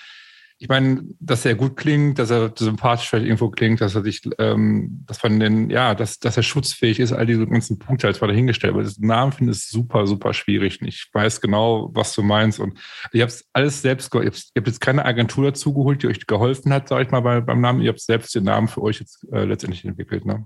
[0.61, 4.21] ich meine, dass er gut klingt, dass er sympathisch vielleicht irgendwo klingt, dass er sich,
[4.39, 8.19] ähm, dass von den, ja, dass, dass er schutzfähig ist, all diese ganzen Punkte als
[8.19, 8.73] mal dahingestellt.
[8.73, 10.79] Aber das Namen finde ich super, super schwierig.
[10.81, 12.59] Ich weiß genau, was du meinst.
[12.59, 12.77] Und
[13.13, 16.07] ich habe es alles selbst, ihr habt, ihr habt jetzt keine Agentur dazu geholt, die
[16.07, 17.81] euch geholfen hat, sage ich mal, bei, beim Namen.
[17.81, 20.45] Ihr habt selbst den Namen für euch jetzt äh, letztendlich entwickelt, ne?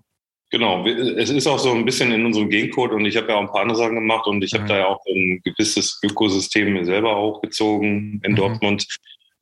[0.51, 3.41] Genau, es ist auch so ein bisschen in unserem Gencode und ich habe ja auch
[3.41, 4.67] ein paar andere Sachen gemacht und ich habe mhm.
[4.67, 8.35] da ja auch ein gewisses Ökosystem mir selber hochgezogen in mhm.
[8.35, 8.85] Dortmund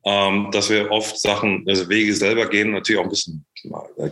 [0.04, 3.44] ähm, dass wir oft Sachen, also Wege selber gehen, natürlich auch ein bisschen,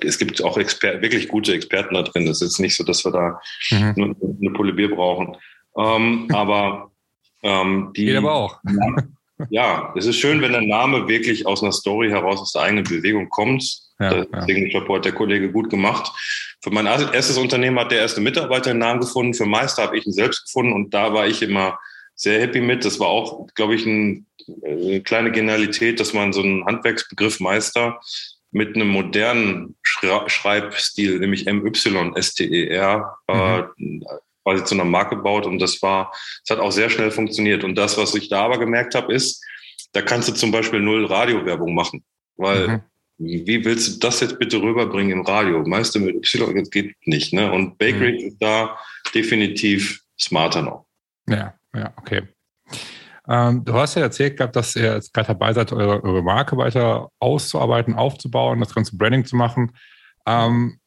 [0.00, 2.26] es gibt auch Exper wirklich gute Experten da drin.
[2.26, 3.94] Das ist jetzt nicht so, dass wir da mhm.
[3.96, 5.36] eine, eine Pulle Bier brauchen.
[5.76, 6.90] Ähm, aber
[7.42, 8.06] ähm, die.
[8.06, 8.60] Geht aber auch.
[9.48, 12.84] Ja, es ist schön, wenn der Name wirklich aus einer Story heraus, aus der eigenen
[12.84, 13.64] Bewegung kommt.
[13.98, 14.86] Ja, Deswegen ja.
[14.86, 16.12] hat der Kollege gut gemacht.
[16.62, 19.32] Für mein erstes Unternehmen hat der erste Mitarbeiter einen Namen gefunden.
[19.32, 21.78] Für Meister habe ich ihn selbst gefunden und da war ich immer
[22.20, 22.84] sehr happy mit.
[22.84, 24.26] Das war auch, glaube ich, ein,
[24.62, 27.98] eine äh, kleine Genialität, dass man so einen Handwerksbegriff Meister
[28.52, 34.02] mit einem modernen Schreibstil, nämlich M-Y-S-T-E-R, äh, mhm.
[34.02, 34.06] äh,
[34.44, 35.46] quasi zu einer Marke baut.
[35.46, 36.12] Und das war,
[36.44, 37.64] es hat auch sehr schnell funktioniert.
[37.64, 39.42] Und das, was ich da aber gemerkt habe, ist,
[39.92, 42.04] da kannst du zum Beispiel null Radiowerbung machen.
[42.36, 42.80] Weil mhm.
[43.18, 45.62] wie willst du das jetzt bitte rüberbringen im Radio?
[45.66, 47.32] Meister mit Y, geht nicht.
[47.32, 47.50] Ne?
[47.50, 48.28] Und Bakery mhm.
[48.28, 48.78] ist da
[49.14, 50.86] definitiv smarter noch.
[51.26, 52.28] Ja, ja, okay.
[53.28, 56.56] Ähm, du hast ja erzählt gehabt, dass ihr jetzt gerade dabei seid, eure, eure, Marke
[56.56, 59.72] weiter auszuarbeiten, aufzubauen, das ganze Branding zu machen.
[60.26, 60.80] Ähm,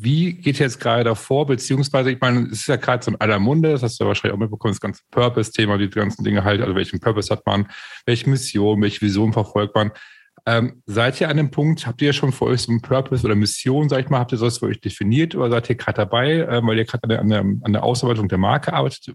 [0.00, 1.46] wie geht ihr jetzt gerade davor?
[1.46, 4.08] Beziehungsweise, ich meine, es ist ja gerade so in aller Munde, das hast du ja
[4.08, 7.68] wahrscheinlich auch mitbekommen, das ganze Purpose-Thema, die ganzen Dinge halt, also welchen Purpose hat man,
[8.06, 9.90] welche Mission, welche Vision verfolgt man.
[10.46, 13.34] Ähm, seid ihr an dem Punkt, habt ihr schon für euch so einen Purpose oder
[13.34, 16.38] Mission, sag ich mal, habt ihr sowas für euch definiert oder seid ihr gerade dabei,
[16.38, 19.14] äh, weil ihr gerade an der, an der Ausarbeitung der Marke arbeitet?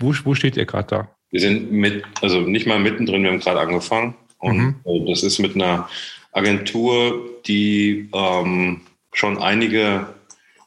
[0.00, 1.08] Wo, wo steht ihr gerade da?
[1.30, 4.14] Wir sind mit, also nicht mal mittendrin, wir haben gerade angefangen.
[4.38, 4.74] Und mhm.
[4.84, 5.88] Äh, das ist mit einer
[6.32, 8.80] Agentur, die ähm,
[9.12, 10.06] schon einige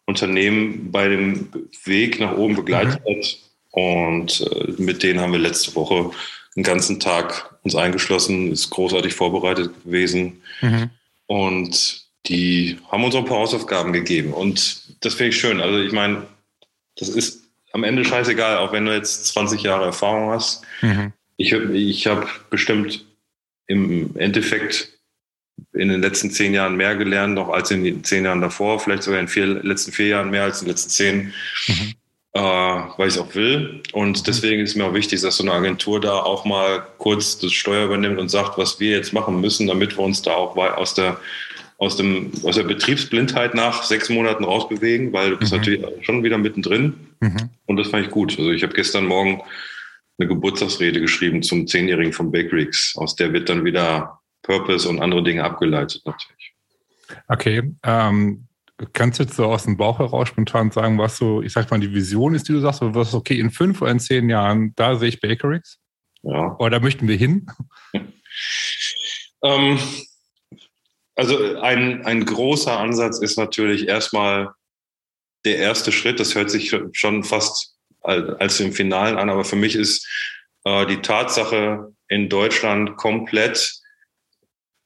[0.06, 1.50] Unternehmen bei dem
[1.86, 3.16] Weg nach oben begleitet mhm.
[3.16, 3.38] hat.
[3.72, 6.12] Und äh, mit denen haben wir letzte Woche
[6.56, 10.42] einen ganzen Tag uns eingeschlossen, ist großartig vorbereitet gewesen.
[10.62, 10.90] Mhm.
[11.28, 14.34] Und die haben uns auch ein paar Hausaufgaben gegeben.
[14.34, 15.62] Und das finde ich schön.
[15.62, 16.24] Also ich meine,
[16.98, 17.43] das ist
[17.74, 20.64] am Ende scheißegal, auch wenn du jetzt 20 Jahre Erfahrung hast.
[20.82, 21.12] Mhm.
[21.38, 23.06] Ich, ich habe bestimmt
[23.68, 24.90] im Endeffekt
[25.74, 29.04] in den letzten zehn Jahren mehr gelernt, noch als in den zehn Jahren davor, vielleicht
[29.04, 31.34] sogar in den letzten vier Jahren mehr als in den letzten zehn,
[31.68, 31.94] mhm.
[32.34, 33.82] äh, weil ich es auch will.
[33.92, 34.24] Und mhm.
[34.26, 37.86] deswegen ist mir auch wichtig, dass so eine Agentur da auch mal kurz das Steuer
[37.86, 41.20] übernimmt und sagt, was wir jetzt machen müssen, damit wir uns da auch aus der
[41.84, 45.58] aus, dem, aus der Betriebsblindheit nach sechs Monaten rausbewegen, weil du bist mhm.
[45.58, 46.96] natürlich schon wieder mittendrin.
[47.20, 47.50] Mhm.
[47.66, 48.38] Und das fand ich gut.
[48.40, 49.42] Also ich habe gestern Morgen
[50.18, 52.96] eine Geburtstagsrede geschrieben zum Zehnjährigen von Bakerix.
[52.96, 56.54] Aus der wird dann wieder Purpose und andere Dinge abgeleitet natürlich.
[57.28, 57.64] Okay.
[57.84, 58.48] Ähm,
[58.94, 61.82] kannst du jetzt so aus dem Bauch heraus spontan sagen, was so, ich sag mal,
[61.82, 64.74] die Vision ist, die du sagst, oder was okay, in fünf oder in zehn Jahren,
[64.78, 65.80] da sehe ich Bakerix?
[66.22, 66.56] Ja.
[66.60, 67.48] Oder da möchten wir hin?
[69.44, 69.80] ähm,
[71.16, 74.52] also ein, ein großer Ansatz ist natürlich erstmal
[75.46, 76.20] der erste Schritt.
[76.20, 80.08] Das hört sich schon fast als im Finalen an, aber für mich ist
[80.66, 83.82] äh, die Tatsache in Deutschland komplett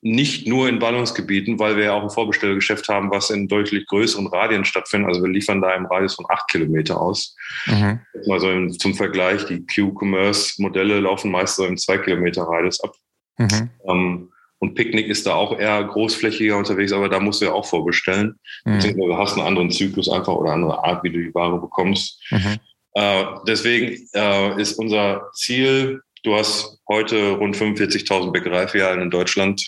[0.02, 4.28] nicht nur in Ballungsgebieten, weil wir ja auch ein Vorbestellgeschäft haben, was in deutlich größeren
[4.28, 5.10] Radien stattfindet.
[5.10, 7.36] Also wir liefern da im Radius von acht Kilometer aus.
[7.66, 8.00] Mhm.
[8.30, 12.96] Also im, zum Vergleich, die Q-Commerce-Modelle laufen meist so im zwei Kilometer Radius ab.
[13.38, 13.70] Mhm.
[13.88, 17.66] Ähm, und Picknick ist da auch eher großflächiger unterwegs, aber da musst du ja auch
[17.66, 18.40] vorbestellen.
[18.66, 18.74] Mhm.
[18.74, 22.22] Beziehungsweise du hast einen anderen Zyklus einfach oder andere Art, wie du die Ware bekommst.
[22.32, 22.58] Mhm.
[22.94, 29.64] Äh, deswegen äh, ist unser Ziel, du hast heute rund 45.000 Bäckereifilialen in Deutschland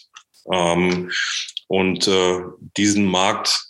[0.51, 1.11] ähm,
[1.67, 2.39] und äh,
[2.75, 3.63] diesen Markt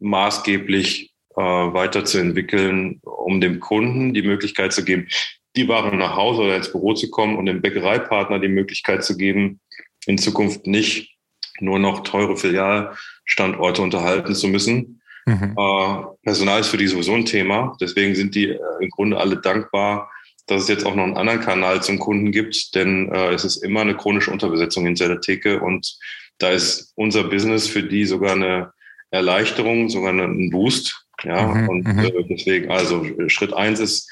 [0.00, 5.06] maßgeblich äh, weiterzuentwickeln, um dem Kunden die Möglichkeit zu geben,
[5.54, 9.16] die Ware nach Hause oder ins Büro zu kommen und dem Bäckereipartner die Möglichkeit zu
[9.16, 9.60] geben,
[10.06, 11.16] in Zukunft nicht
[11.60, 15.00] nur noch teure Filialstandorte unterhalten zu müssen.
[15.26, 15.54] Mhm.
[15.56, 17.76] Äh, Personal ist für die sowieso ein Thema.
[17.80, 20.10] Deswegen sind die äh, im Grunde alle dankbar,
[20.46, 23.56] dass es jetzt auch noch einen anderen Kanal zum Kunden gibt, denn äh, es ist
[23.56, 25.98] immer eine chronische Unterbesetzung hinter der Theke und
[26.38, 28.72] da ist unser Business für die sogar eine
[29.10, 31.02] Erleichterung, sogar ein Boost.
[31.24, 31.98] Ja, mhm, und mhm.
[31.98, 34.10] äh, deswegen, also Schritt eins ist,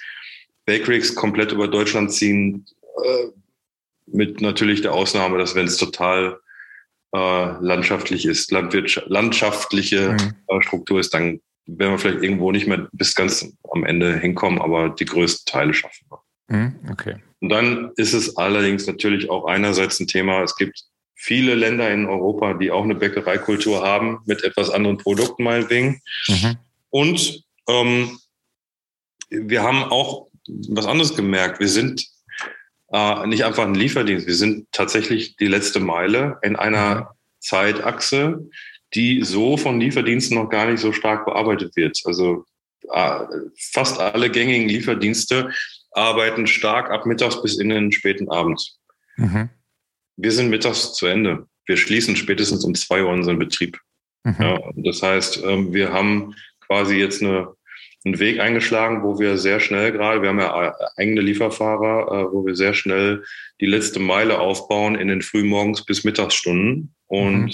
[0.65, 2.65] Bakeries komplett über Deutschland ziehen,
[3.05, 3.27] äh,
[4.07, 6.39] mit natürlich der Ausnahme, dass wenn es total
[7.15, 10.35] äh, landschaftlich ist, landschaftliche mhm.
[10.49, 14.61] Äh, Struktur ist, dann werden wir vielleicht irgendwo nicht mehr bis ganz am Ende hinkommen,
[14.61, 16.23] aber die größten Teile schaffen wir.
[16.49, 17.17] Mhm, okay.
[17.41, 20.83] Und dann ist es allerdings natürlich auch einerseits ein Thema, es gibt
[21.15, 26.03] viele Länder in Europa, die auch eine Bäckereikultur haben, mit etwas anderen Produkten meinetwegen.
[26.29, 26.57] Mhm.
[26.91, 28.19] Und ähm,
[29.31, 31.61] wir haben auch was anderes gemerkt.
[31.61, 32.07] Wir sind
[32.95, 37.07] äh, nicht einfach ein Lieferdienst, wir sind tatsächlich die letzte Meile in einer mhm.
[37.41, 38.49] Zeitachse,
[38.95, 42.01] die so von Lieferdiensten noch gar nicht so stark bearbeitet wird.
[42.05, 42.45] Also
[42.93, 43.21] äh,
[43.73, 45.51] fast alle gängigen Lieferdienste
[45.91, 48.77] arbeiten stark ab mittags bis in den späten Abend.
[49.17, 49.51] Mhm.
[50.17, 51.49] Wir sind mittags zu Ende.
[51.67, 53.77] Wir schließen spätestens um zwei Uhr unseren Betrieb.
[54.23, 54.37] Mhm.
[54.39, 57.49] Ja, das heißt, ähm, wir haben quasi jetzt eine
[58.05, 62.33] einen Weg eingeschlagen, wo wir sehr schnell gerade, wir haben ja äh, eigene Lieferfahrer, äh,
[62.33, 63.25] wo wir sehr schnell
[63.61, 66.95] die letzte Meile aufbauen in den Frühmorgens bis Mittagsstunden.
[67.07, 67.53] Und mhm.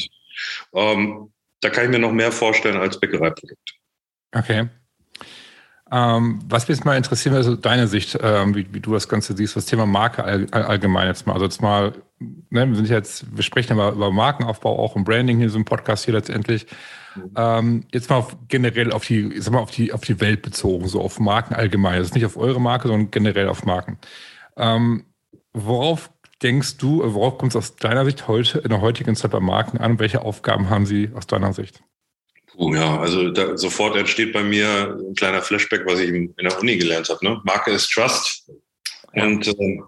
[0.74, 3.74] ähm, da kann ich mir noch mehr vorstellen als Bäckereiprodukte.
[4.34, 4.68] Okay.
[5.92, 9.08] Ähm, was mich jetzt mal interessieren würde, also deine Sicht, ähm, wie, wie, du das
[9.08, 11.32] Ganze siehst, das Thema Marke all, all, allgemein jetzt mal.
[11.32, 15.38] Also jetzt mal, ne, wir sind jetzt, wir sprechen aber über Markenaufbau, auch im Branding
[15.38, 16.66] hier so im Podcast hier letztendlich.
[17.36, 20.88] Ähm, jetzt mal auf, generell auf die, sag mal, auf die, auf die Welt bezogen,
[20.88, 21.98] so auf Marken allgemein.
[21.98, 23.98] Das ist nicht auf eure Marke, sondern generell auf Marken.
[24.56, 25.04] Ähm,
[25.52, 26.10] worauf
[26.42, 29.78] denkst du, worauf kommt es aus deiner Sicht heute, in der heutigen Zeit bei Marken
[29.78, 29.98] an?
[29.98, 31.82] Welche Aufgaben haben sie aus deiner Sicht?
[32.52, 36.58] Puh, ja, also da, sofort entsteht bei mir ein kleiner Flashback, was ich in, der
[36.60, 37.24] Uni gelernt habe.
[37.24, 37.40] Ne?
[37.44, 38.50] Marke ist Trust.
[39.14, 39.24] Ja.
[39.24, 39.78] Und äh,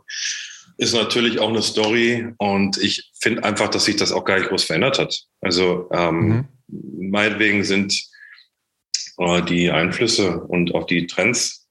[0.79, 4.49] ist natürlich auch eine Story und ich finde einfach, dass sich das auch gar nicht
[4.49, 5.17] groß verändert hat.
[5.41, 8.03] Also ähm, mhm meinetwegen sind
[9.19, 11.69] äh, die Einflüsse und auch die Trends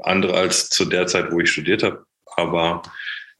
[0.00, 2.04] andere als zu der Zeit, wo ich studiert habe.
[2.36, 2.82] Aber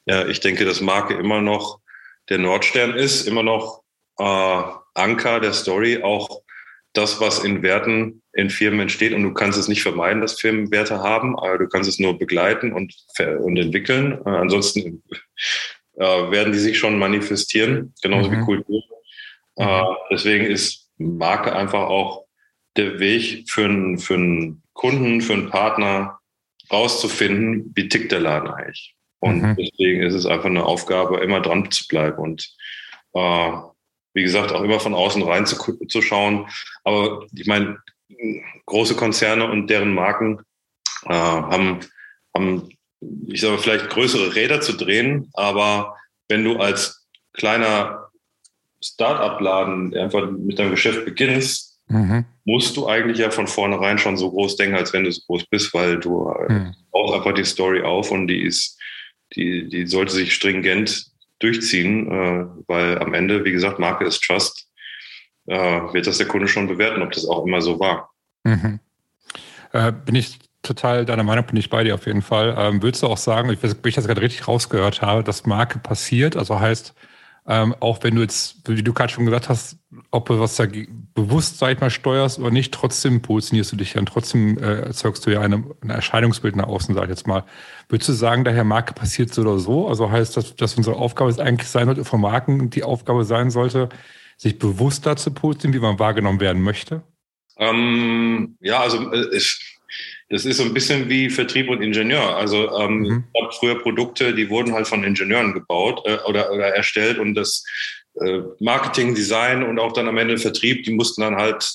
[0.07, 1.81] ja, ich denke, dass Marke immer noch
[2.29, 3.83] der Nordstern ist, immer noch
[4.19, 4.63] äh,
[4.95, 6.43] Anker der Story, auch
[6.95, 9.13] das, was in Werten in Firmen entsteht.
[9.13, 12.19] Und du kannst es nicht vermeiden, dass Firmen Werte haben, aber du kannst es nur
[12.19, 12.95] begleiten und,
[13.41, 14.21] und entwickeln.
[14.25, 15.03] Äh, ansonsten
[15.97, 18.41] äh, werden die sich schon manifestieren, genauso mhm.
[18.41, 18.83] wie Kultur.
[19.59, 22.27] Äh, deswegen ist Marke einfach auch
[22.77, 26.19] der Weg für einen, für einen Kunden, für einen Partner
[26.71, 28.95] rauszufinden, wie tickt der Laden eigentlich.
[29.21, 29.57] Und mhm.
[29.57, 32.49] deswegen ist es einfach eine Aufgabe, immer dran zu bleiben und
[33.15, 33.53] äh,
[34.15, 36.49] wie gesagt, auch immer von außen rein zu, zu schauen.
[36.85, 37.79] Aber ich meine,
[38.67, 40.41] große Konzerne und deren Marken
[41.07, 41.81] äh, haben,
[42.35, 42.69] haben,
[43.27, 45.97] ich sage vielleicht größere Räder zu drehen, aber
[46.29, 48.08] wenn du als kleiner
[48.83, 52.25] Start-up-Laden einfach mit deinem Geschäft beginnst, mhm.
[52.45, 55.47] musst du eigentlich ja von vornherein schon so groß denken, als wenn du so groß
[55.47, 56.75] bist, weil du äh, mhm.
[56.93, 58.79] baust einfach die Story auf und die ist,
[59.35, 61.07] die, die sollte sich stringent
[61.41, 64.69] durchziehen, äh, weil am Ende, wie gesagt, Marke ist Trust,
[65.47, 68.11] äh, wird das der Kunde schon bewerten, ob das auch immer so war.
[68.45, 68.81] Mhm.
[69.73, 72.55] Äh, bin ich total deiner Meinung, bin ich bei dir auf jeden Fall.
[72.59, 76.37] Ähm, würdest du auch sagen, ich, ich das gerade richtig rausgehört habe, dass Marke passiert,
[76.37, 76.95] also heißt,
[77.51, 79.79] ähm, auch wenn du jetzt, wie du gerade schon gesagt hast,
[80.11, 80.67] ob du was da
[81.15, 84.81] bewusst, sag ich mal, steuerst oder nicht, trotzdem positionierst du dich ja und trotzdem äh,
[84.81, 87.45] erzeugst du ja eine, ein Erscheinungsbild nach außen, sag ich jetzt mal.
[87.89, 89.89] Würdest du sagen, daher Marke passiert so oder so?
[89.89, 93.51] Also heißt das, dass unsere Aufgabe es eigentlich sein sollte, von Marken die Aufgabe sein
[93.51, 93.89] sollte,
[94.37, 97.03] sich bewusster zu positionieren, wie man wahrgenommen werden möchte?
[97.57, 99.78] Ähm, ja, also äh, ich,
[100.31, 102.37] das ist so ein bisschen wie Vertrieb und Ingenieur.
[102.37, 103.25] Also ähm, mhm.
[103.33, 107.35] ich habe früher Produkte, die wurden halt von Ingenieuren gebaut äh, oder, oder erstellt und
[107.35, 107.65] das
[108.21, 111.67] äh, Marketing, Design und auch dann am Ende Vertrieb, die mussten dann halt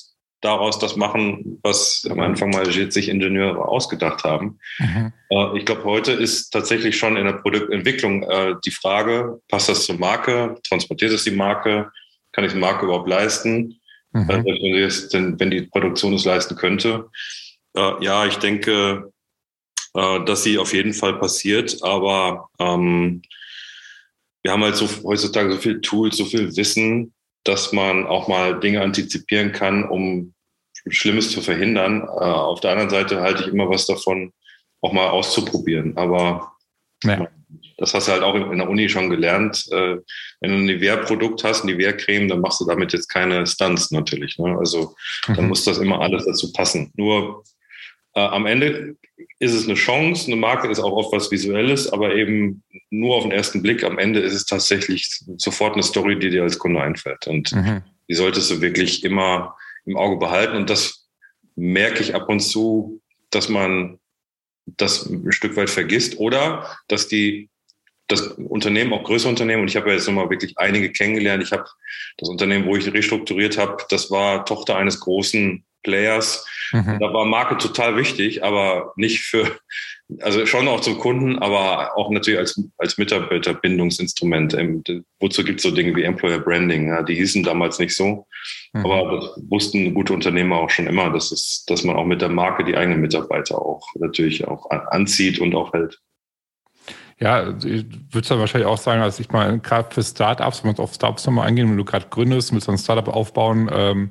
[0.44, 4.58] daraus das machen, was am Anfang mal sich Ingenieure ausgedacht haben.
[4.78, 5.12] Mhm.
[5.30, 9.86] Äh, ich glaube, heute ist tatsächlich schon in der Produktentwicklung äh, die Frage, passt das
[9.86, 11.90] zur Marke, transportiert es die Marke,
[12.32, 13.80] kann ich die Marke überhaupt leisten,
[14.12, 14.30] mhm.
[14.30, 17.08] äh, wenn, die Produktion es leisten könnte.
[17.76, 19.12] Äh, ja, ich denke,
[19.94, 23.22] äh, dass sie auf jeden Fall passiert, aber ähm,
[24.42, 27.14] wir haben halt so heutzutage so viel Tools, so viel Wissen,
[27.44, 30.34] dass man auch mal Dinge antizipieren kann, um
[30.88, 32.02] Schlimmes zu verhindern.
[32.02, 34.32] Äh, auf der anderen Seite halte ich immer was davon,
[34.82, 35.96] auch mal auszuprobieren.
[35.96, 36.52] Aber
[37.04, 37.26] ja.
[37.78, 39.66] das hast du halt auch in der Uni schon gelernt.
[39.70, 39.96] Äh,
[40.40, 44.38] wenn du ein Nivea-Produkt hast, ein Nivea-Creme, dann machst du damit jetzt keine Stunts natürlich.
[44.38, 44.56] Ne?
[44.58, 44.94] Also
[45.26, 45.34] mhm.
[45.34, 46.92] dann muss das immer alles dazu passen.
[46.96, 47.44] Nur
[48.14, 48.96] äh, am Ende
[49.38, 50.26] ist es eine Chance.
[50.26, 53.84] Eine Marke ist auch oft was Visuelles, aber eben nur auf den ersten Blick.
[53.84, 57.26] Am Ende ist es tatsächlich sofort eine Story, die dir als Kunde einfällt.
[57.26, 57.82] Und mhm.
[58.08, 60.56] die solltest du wirklich immer im Auge behalten.
[60.56, 61.08] Und das
[61.56, 63.00] merke ich ab und zu,
[63.30, 63.98] dass man
[64.66, 67.50] das ein Stück weit vergisst oder dass die
[68.06, 71.42] das Unternehmen, auch größere Unternehmen, und ich habe ja jetzt nochmal wirklich einige kennengelernt.
[71.42, 71.64] Ich habe
[72.18, 76.44] das Unternehmen, wo ich restrukturiert habe, das war Tochter eines großen Players.
[76.72, 76.98] Mhm.
[76.98, 79.46] Da war Marke total wichtig, aber nicht für,
[80.20, 84.54] also schon auch zum Kunden, aber auch natürlich als, als Mitarbeiterbindungsinstrument.
[84.54, 84.82] Ähm,
[85.20, 86.88] wozu gibt es so Dinge wie Employer Branding?
[86.88, 88.26] Ja, die hießen damals nicht so.
[88.72, 88.84] Mhm.
[88.84, 92.30] Aber das wussten gute Unternehmer auch schon immer, dass, es, dass man auch mit der
[92.30, 96.00] Marke die eigenen Mitarbeiter auch natürlich auch anzieht und auch hält.
[97.20, 100.82] Ja, ich würde dann wahrscheinlich auch sagen, dass ich mal gerade für Startups, wenn wir
[100.82, 104.10] auf Startups nochmal eingehen, wenn du gerade gründest, willst du ein Startup aufbauen, ähm,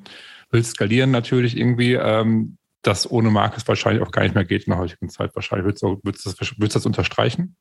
[0.54, 4.66] willst skalieren natürlich irgendwie, ähm, dass ohne Marke es wahrscheinlich auch gar nicht mehr geht
[4.66, 5.36] in der heutigen Zeit.
[5.36, 7.56] Wahrscheinlich würdest du, würdest du, das, würdest du das unterstreichen?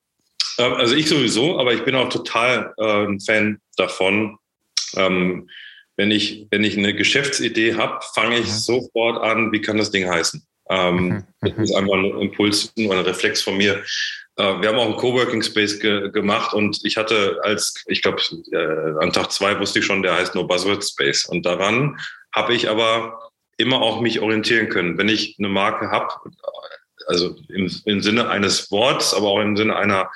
[0.59, 4.39] Ähm, also ich sowieso, aber ich bin auch total äh, ein Fan davon,
[4.97, 5.49] ähm,
[5.97, 8.51] wenn ich, wenn ich eine Geschäftsidee habe, fange ich mhm.
[8.51, 10.43] sofort an, wie kann das Ding heißen?
[10.71, 11.25] Ähm, mhm.
[11.41, 13.83] Das ist einfach ein Impuls und ein Reflex von mir.
[14.37, 18.23] Äh, wir haben auch einen Coworking Space ge gemacht und ich hatte als, ich glaube,
[18.53, 21.27] äh, an Tag zwei wusste ich schon, der heißt No Buzzword Space.
[21.27, 21.99] Und daran
[22.35, 24.99] habe ich aber immer auch mich orientieren können.
[24.99, 26.09] Wenn ich eine Marke habe,
[27.07, 30.11] also im, im Sinne eines Worts, aber auch im Sinne einer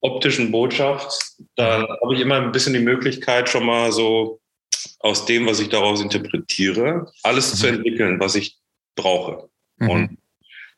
[0.00, 4.40] optischen Botschaft, dann habe ich immer ein bisschen die Möglichkeit, schon mal so
[5.00, 7.56] aus dem, was ich daraus interpretiere, alles mhm.
[7.56, 8.58] zu entwickeln, was ich
[8.96, 9.48] brauche.
[9.76, 9.90] Mhm.
[9.90, 10.18] Und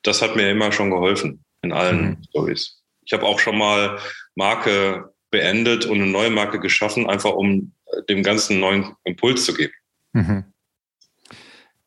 [0.02, 2.24] das hat mir immer schon geholfen in allen mhm.
[2.30, 2.82] Stories.
[3.04, 3.98] Ich habe auch schon mal
[4.34, 7.72] Marke beendet und eine neue Marke geschaffen, einfach um
[8.08, 9.72] dem Ganzen einen neuen Impuls zu geben.
[10.12, 10.51] Mhm.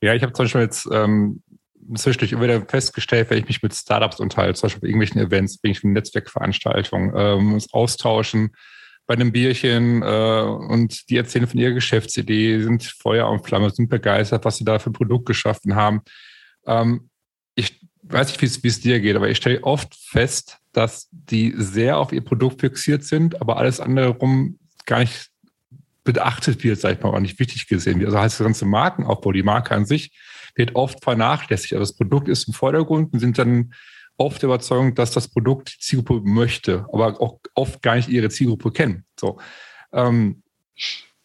[0.02, 1.41] Ja, ich habe zum Beispiel jetzt ähm,
[1.96, 5.60] zwischendurch immer wieder festgestellt, wenn ich mich mit Startups unterhalte, zum Beispiel bei irgendwelchen Events,
[5.64, 8.56] ich für Netzwerkveranstaltungen, ähm, uns austauschen,
[9.08, 13.89] bei einem Bierchen äh, und die erzählen von ihrer Geschäftsidee, sind Feuer und Flamme, sind
[13.89, 16.02] begeistert, was sie da für ein Produkt geschaffen haben.
[16.66, 17.10] Ähm,
[17.54, 21.98] ich weiß nicht, wie es dir geht, aber ich stelle oft fest, dass die sehr
[21.98, 25.30] auf ihr Produkt fixiert sind, aber alles andere rum gar nicht
[26.06, 28.08] beachtet wird, sag ich mal, auch nicht wichtig gesehen wird.
[28.08, 30.18] Also heißt der ganze Markenaufbau, die Marke an sich
[30.56, 31.74] wird oft vernachlässigt.
[31.74, 33.74] Also das Produkt ist im Vordergrund und sind dann
[34.18, 38.30] oft der Überzeugung, dass das Produkt die Zielgruppe möchte, aber auch oft gar nicht ihre
[38.30, 39.03] Zielgruppe kennen.
[39.20, 39.39] So.
[39.91, 40.43] Ähm,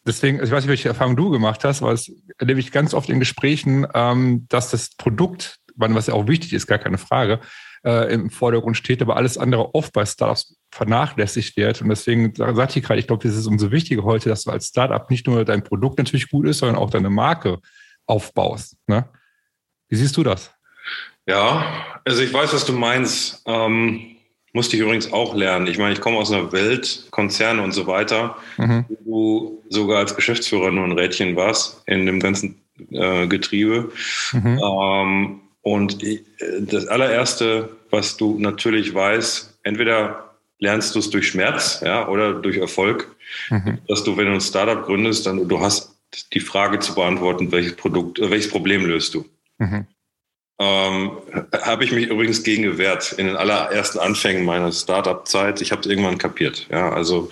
[0.05, 2.93] deswegen, also ich weiß nicht, welche Erfahrung du gemacht hast, aber das erlebe ich ganz
[2.93, 7.39] oft in Gesprächen, ähm, dass das Produkt, was ja auch wichtig ist, gar keine Frage,
[7.85, 11.81] äh, im Vordergrund steht, aber alles andere oft bei Startups vernachlässigt wird.
[11.81, 14.67] Und deswegen sagte ich gerade, ich glaube, das ist umso wichtiger heute, dass du als
[14.67, 17.59] Startup nicht nur dein Produkt natürlich gut ist, sondern auch deine Marke
[18.05, 18.77] aufbaust.
[18.87, 19.07] Ne?
[19.89, 20.53] Wie siehst du das?
[21.27, 23.43] Ja, also ich weiß, was du meinst.
[23.45, 24.15] Ähm,
[24.53, 25.67] musste ich übrigens auch lernen.
[25.67, 28.85] Ich meine, ich komme aus einer Welt, Konzerne und so weiter, mhm.
[29.05, 32.61] wo du sogar als Geschäftsführer nur ein Rädchen warst in dem ganzen
[32.91, 33.91] äh, Getriebe.
[34.33, 34.59] Mhm.
[34.61, 36.23] Ähm, und ich,
[36.59, 40.30] das allererste, was du natürlich weißt, entweder
[40.61, 43.13] lernst du es durch Schmerz, ja, oder durch Erfolg,
[43.49, 43.79] mhm.
[43.87, 45.97] dass du, wenn du ein Startup gründest, dann du hast
[46.33, 49.25] die Frage zu beantworten, welches Produkt, äh, welches Problem löst du.
[49.57, 49.87] Mhm.
[50.59, 51.11] Ähm,
[51.63, 55.59] habe ich mich übrigens gegen gewehrt in den allerersten Anfängen meiner Startup-Zeit.
[55.61, 56.67] Ich habe es irgendwann kapiert.
[56.69, 57.31] Ja, also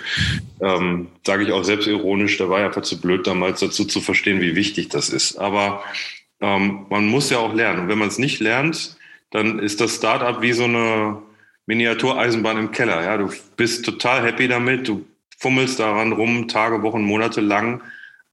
[0.62, 4.42] ähm, sage ich auch selbstironisch, da war ich einfach zu blöd damals dazu zu verstehen,
[4.42, 5.38] wie wichtig das ist.
[5.38, 5.84] Aber
[6.42, 7.82] ähm, man muss ja auch lernen.
[7.82, 8.98] Und wenn man es nicht lernt,
[9.30, 11.22] dann ist das Startup wie so eine
[11.70, 13.04] Miniatureisenbahn im Keller.
[13.04, 15.06] Ja, du bist total happy damit, du
[15.38, 17.82] fummelst daran rum, Tage, Wochen, Monate lang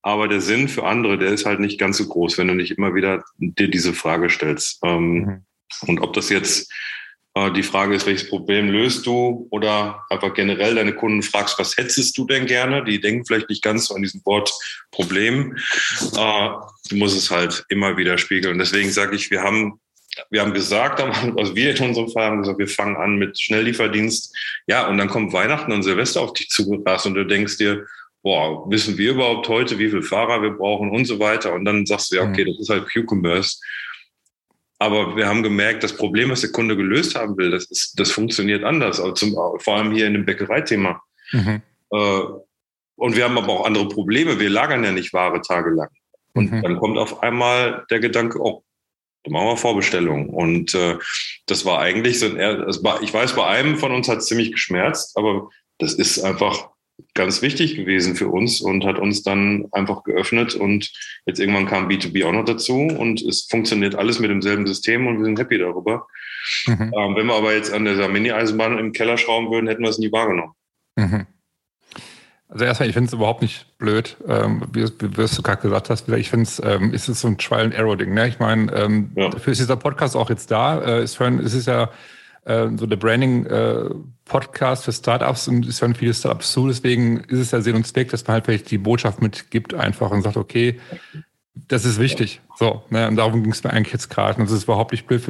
[0.07, 2.71] aber der Sinn für andere, der ist halt nicht ganz so groß, wenn du nicht
[2.71, 4.79] immer wieder dir diese Frage stellst.
[4.85, 5.45] Ähm, mhm.
[5.89, 6.73] Und ob das jetzt
[7.35, 11.77] äh, die Frage ist, welches Problem löst du oder einfach generell deine Kunden fragst, was
[11.77, 12.85] hättest du denn gerne?
[12.85, 14.53] Die denken vielleicht nicht ganz so an diesem Wort
[14.93, 15.57] Problem.
[16.17, 16.51] Äh,
[16.89, 18.61] du musst es halt immer wieder spiegeln.
[18.61, 19.81] Deswegen sage ich, wir haben
[20.31, 24.35] wir haben gesagt, also wir in unserem Fall haben gesagt, wir fangen an mit Schnelllieferdienst.
[24.67, 27.87] Ja, und dann kommt Weihnachten und Silvester auf dich zugerast und du denkst dir,
[28.23, 31.53] boah, wissen wir überhaupt heute, wie viele Fahrer wir brauchen und so weiter.
[31.53, 32.49] Und dann sagst du, ja, okay, mhm.
[32.49, 33.61] das ist halt Q-Commerce.
[34.79, 38.11] Aber wir haben gemerkt, das Problem, was der Kunde gelöst haben will, das, ist, das
[38.11, 41.01] funktioniert anders, also zum, vor allem hier in dem Bäckereithema.
[41.33, 41.63] Mhm.
[41.93, 42.21] Äh,
[42.97, 44.41] und wir haben aber auch andere Probleme.
[44.41, 45.89] Wir lagern ja nicht Ware tagelang.
[46.35, 46.63] Und mhm.
[46.63, 48.65] dann kommt auf einmal der Gedanke, oh,
[49.27, 50.31] dann machen wir Vorbestellungen.
[50.31, 50.99] Und äh,
[51.47, 54.53] das war eigentlich so ein, also ich weiß, bei einem von uns hat es ziemlich
[54.53, 56.71] geschmerzt, aber das ist einfach
[57.13, 60.91] ganz wichtig gewesen für uns und hat uns dann einfach geöffnet und
[61.27, 65.19] jetzt irgendwann kam B2B auch noch dazu und es funktioniert alles mit demselben System und
[65.19, 66.07] wir sind happy darüber.
[66.67, 66.93] Mhm.
[66.97, 69.99] Ähm, wenn wir aber jetzt an dieser Mini-Eisenbahn im Keller schrauben würden, hätten wir es
[69.99, 70.53] nie wahrgenommen.
[70.97, 71.27] Mhm.
[72.49, 75.91] Also erstmal, ich finde es überhaupt nicht blöd, ähm, wie, wie, wie du gerade gesagt
[75.91, 76.09] hast.
[76.09, 78.15] Ich finde es, ähm, ist es so ein Trial-and-Error-Ding.
[78.15, 78.29] Ne?
[78.29, 79.31] Ich meine, ähm, ja.
[79.31, 80.81] dafür ist dieser Podcast auch jetzt da.
[80.81, 81.91] Äh, ist für, es ist ja
[82.45, 86.69] äh, so der Branding-Podcast äh, für Startups und es hören viele Startups zu.
[86.69, 90.13] Deswegen ist es ja Sinn und Zweck, dass man halt vielleicht die Botschaft mitgibt einfach
[90.13, 90.79] und sagt, okay,
[91.69, 92.41] das ist wichtig.
[92.57, 93.09] So, ne?
[93.09, 94.39] und darum ging es mir eigentlich jetzt gerade.
[94.39, 95.23] Und das ist überhaupt nicht blöd.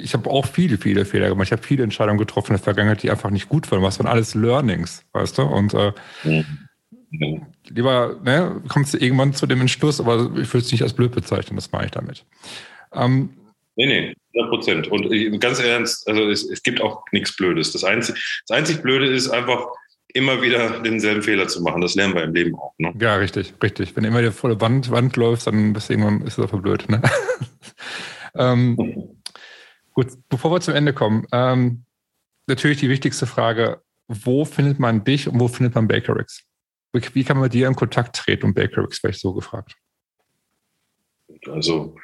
[0.00, 1.48] Ich habe auch viele, viele Fehler gemacht.
[1.48, 3.82] Ich habe viele Entscheidungen getroffen in der Vergangenheit, die einfach nicht gut waren.
[3.82, 5.42] Was waren alles Learnings, weißt du?
[5.42, 5.92] Und äh,
[6.24, 7.46] mhm.
[7.68, 11.12] lieber ne, kommst du irgendwann zu dem Entschluss, aber ich würde es nicht als blöd
[11.12, 12.24] bezeichnen, das mache ich damit.
[12.92, 13.30] Ähm,
[13.76, 14.14] nee, nee.
[14.34, 14.88] 100 Prozent.
[14.88, 17.72] Und ganz ernst, also es, es gibt auch nichts Blödes.
[17.72, 19.66] Das einzig, das einzig Blöde ist einfach,
[20.08, 21.80] immer wieder denselben Fehler zu machen.
[21.80, 22.74] Das lernen wir im Leben auch.
[22.78, 22.92] Ne?
[22.98, 23.94] Ja, richtig, richtig.
[23.96, 26.88] Wenn immer die volle Wand, Wand läuft, dann bist du irgendwann ist das einfach blöd.
[26.88, 27.02] Ne?
[28.34, 28.76] ähm,
[29.92, 31.84] gut, bevor wir zum Ende kommen, ähm,
[32.46, 36.44] natürlich die wichtigste Frage: Wo findet man dich und wo findet man Bakerix?
[36.92, 39.74] Wie kann man mit dir in Kontakt treten und Bakerix vielleicht so gefragt?
[41.50, 41.96] Also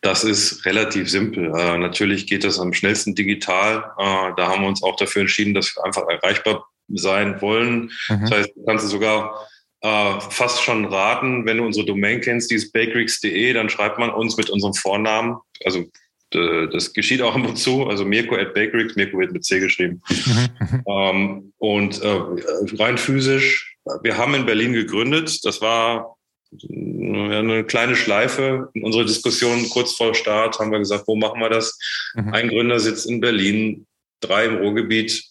[0.00, 1.52] das ist relativ simpel.
[1.54, 3.92] Äh, natürlich geht das am schnellsten digital.
[3.98, 7.90] Äh, da haben wir uns auch dafür entschieden, dass wir einfach erreichbar sein wollen.
[8.08, 8.20] Mhm.
[8.22, 9.46] Das heißt, du kannst sogar
[9.80, 14.10] äh, fast schon raten, wenn du unsere Domain kennst, die ist bakerix.de, dann schreibt man
[14.10, 15.36] uns mit unserem Vornamen.
[15.64, 15.84] Also
[16.30, 17.86] das geschieht auch immer zu.
[17.86, 20.02] Also Mirko at Bakerix, Mirko wird mit C geschrieben.
[20.08, 20.48] Mhm.
[20.88, 22.20] Ähm, und äh,
[22.78, 25.44] rein physisch, wir haben in Berlin gegründet.
[25.44, 26.16] Das war
[26.50, 31.50] eine kleine Schleife in unserer Diskussion kurz vor Start haben wir gesagt, wo machen wir
[31.50, 31.78] das?
[32.14, 32.32] Mhm.
[32.32, 33.86] Ein Gründer sitzt in Berlin,
[34.20, 35.24] drei im Ruhrgebiet.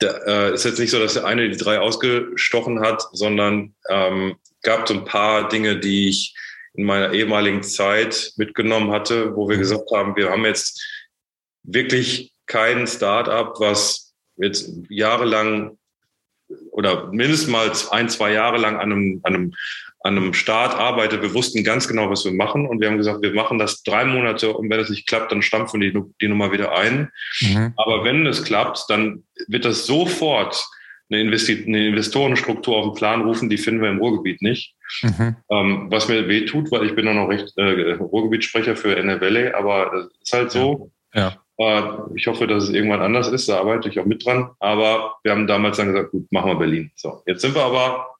[0.00, 4.36] Der, äh, ist jetzt nicht so, dass der eine die drei ausgestochen hat, sondern ähm,
[4.62, 6.34] gab so ein paar Dinge, die ich
[6.74, 9.60] in meiner ehemaligen Zeit mitgenommen hatte, wo wir mhm.
[9.60, 10.86] gesagt haben, wir haben jetzt
[11.64, 15.78] wirklich kein Start-up, was jetzt jahrelang
[16.70, 19.54] oder mindestens mal ein, zwei Jahre lang an einem, an einem
[20.00, 21.22] an einem Start arbeitet.
[21.22, 24.04] Wir wussten ganz genau, was wir machen und wir haben gesagt, wir machen das drei
[24.04, 27.10] Monate und wenn es nicht klappt, dann stampfen wir die, die Nummer wieder ein.
[27.40, 27.72] Mhm.
[27.76, 30.64] Aber wenn es klappt, dann wird das sofort
[31.10, 34.74] eine, Investi eine Investorenstruktur auf den Plan rufen, die finden wir im Ruhrgebiet nicht.
[35.02, 35.36] Mhm.
[35.50, 39.52] Ähm, was mir weh tut, weil ich bin auch noch recht äh, Ruhrgebietssprecher für NRW,
[39.52, 40.92] aber das ist halt so.
[41.12, 41.36] Ja.
[41.58, 41.78] ja.
[41.80, 41.82] Äh,
[42.14, 44.50] ich hoffe, dass es irgendwann anders ist, da arbeite ich auch mit dran.
[44.60, 46.92] Aber wir haben damals dann gesagt, gut, machen wir Berlin.
[46.94, 48.14] So, jetzt sind wir aber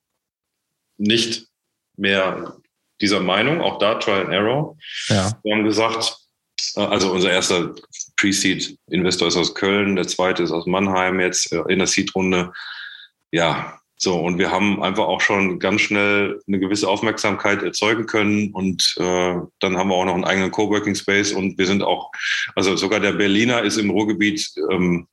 [0.97, 1.47] nicht
[1.99, 2.57] mehr
[3.01, 4.76] dieser Meinung, auch da Trial and Error.
[5.09, 5.32] Ja.
[5.42, 6.16] Wir haben gesagt,
[6.76, 7.74] äh, also unser erster
[8.16, 12.53] Pre-Seed-Investor ist aus Köln, der zweite ist aus Mannheim jetzt äh, in der Seed-Runde.
[13.30, 18.53] Ja, so, und wir haben einfach auch schon ganz schnell eine gewisse Aufmerksamkeit erzeugen können
[18.53, 22.12] und äh, dann haben wir auch noch einen eigenen Coworking Space und wir sind auch,
[22.55, 25.09] also sogar der Berliner ist im Ruhrgebiet ähm,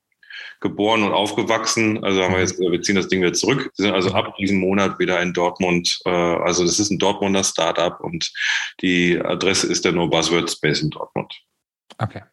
[0.66, 2.03] geboren und aufgewachsen.
[2.03, 3.72] Also haben wir jetzt, wir ziehen das Ding wieder zurück.
[3.78, 5.99] Wir sind also ab diesem Monat wieder in Dortmund.
[6.05, 8.32] Äh, also das ist ein Dortmunder Startup und
[8.82, 11.32] die Adresse ist der No Buzzword Space in Dortmund.
[11.99, 12.24] Okay.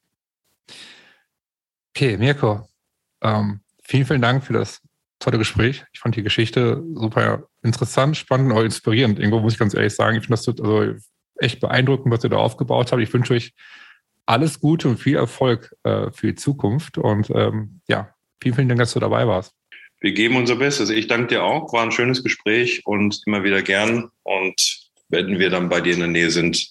[1.95, 2.67] Okay, Mirko,
[3.21, 4.81] ähm, vielen, vielen Dank für das
[5.19, 5.85] tolle Gespräch.
[5.93, 9.19] Ich fand die Geschichte super interessant, spannend und auch inspirierend.
[9.19, 10.95] Irgendwo muss ich ganz ehrlich sagen, ich finde das also
[11.37, 13.03] echt beeindruckend, was ihr da aufgebaut habt.
[13.03, 13.55] Ich wünsche euch
[14.27, 16.99] alles Gute und viel Erfolg äh, für die Zukunft.
[16.99, 18.12] Und ähm, ja,
[18.43, 19.55] vielen, vielen Dank, dass du dabei warst.
[20.01, 20.91] Wir geben unser Bestes.
[20.91, 21.73] Ich danke dir auch.
[21.73, 24.11] War ein schönes Gespräch und immer wieder gern.
[24.25, 26.69] Und wenn wir dann bei dir in der Nähe sind,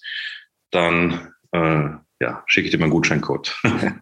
[0.71, 3.55] dann äh, ja, schicke ich dir mal einen Gutscheincode.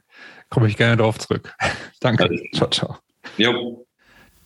[0.50, 1.54] Komme ich gerne darauf zurück.
[2.00, 2.28] Danke.
[2.56, 2.98] Ciao, ciao.
[3.38, 3.86] Jo.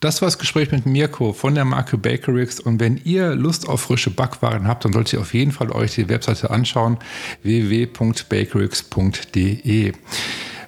[0.01, 2.59] Das war das Gespräch mit Mirko von der Marke Bakerix.
[2.59, 5.95] Und wenn ihr Lust auf frische Backwaren habt, dann solltet ihr auf jeden Fall euch
[5.95, 6.97] die Webseite anschauen:
[7.43, 9.93] www.bakerix.de.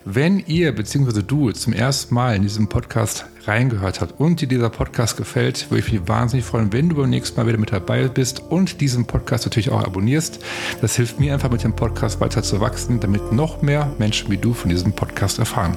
[0.08, 1.24] Wenn ihr bzw.
[1.24, 5.84] du zum ersten Mal in diesem Podcast reingehört habt und dir dieser Podcast gefällt, würde
[5.84, 9.06] ich mich wahnsinnig freuen, wenn du beim nächsten Mal wieder mit dabei bist und diesen
[9.06, 10.46] Podcast natürlich auch abonnierst.
[10.80, 14.38] Das hilft mir einfach mit dem Podcast weiter zu wachsen, damit noch mehr Menschen wie
[14.38, 15.76] du von diesem Podcast erfahren.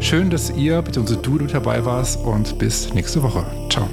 [0.00, 1.16] Schön, dass ihr bzw.
[1.22, 3.46] du mit dabei warst und bis nächste Woche.
[3.70, 3.88] Ciao.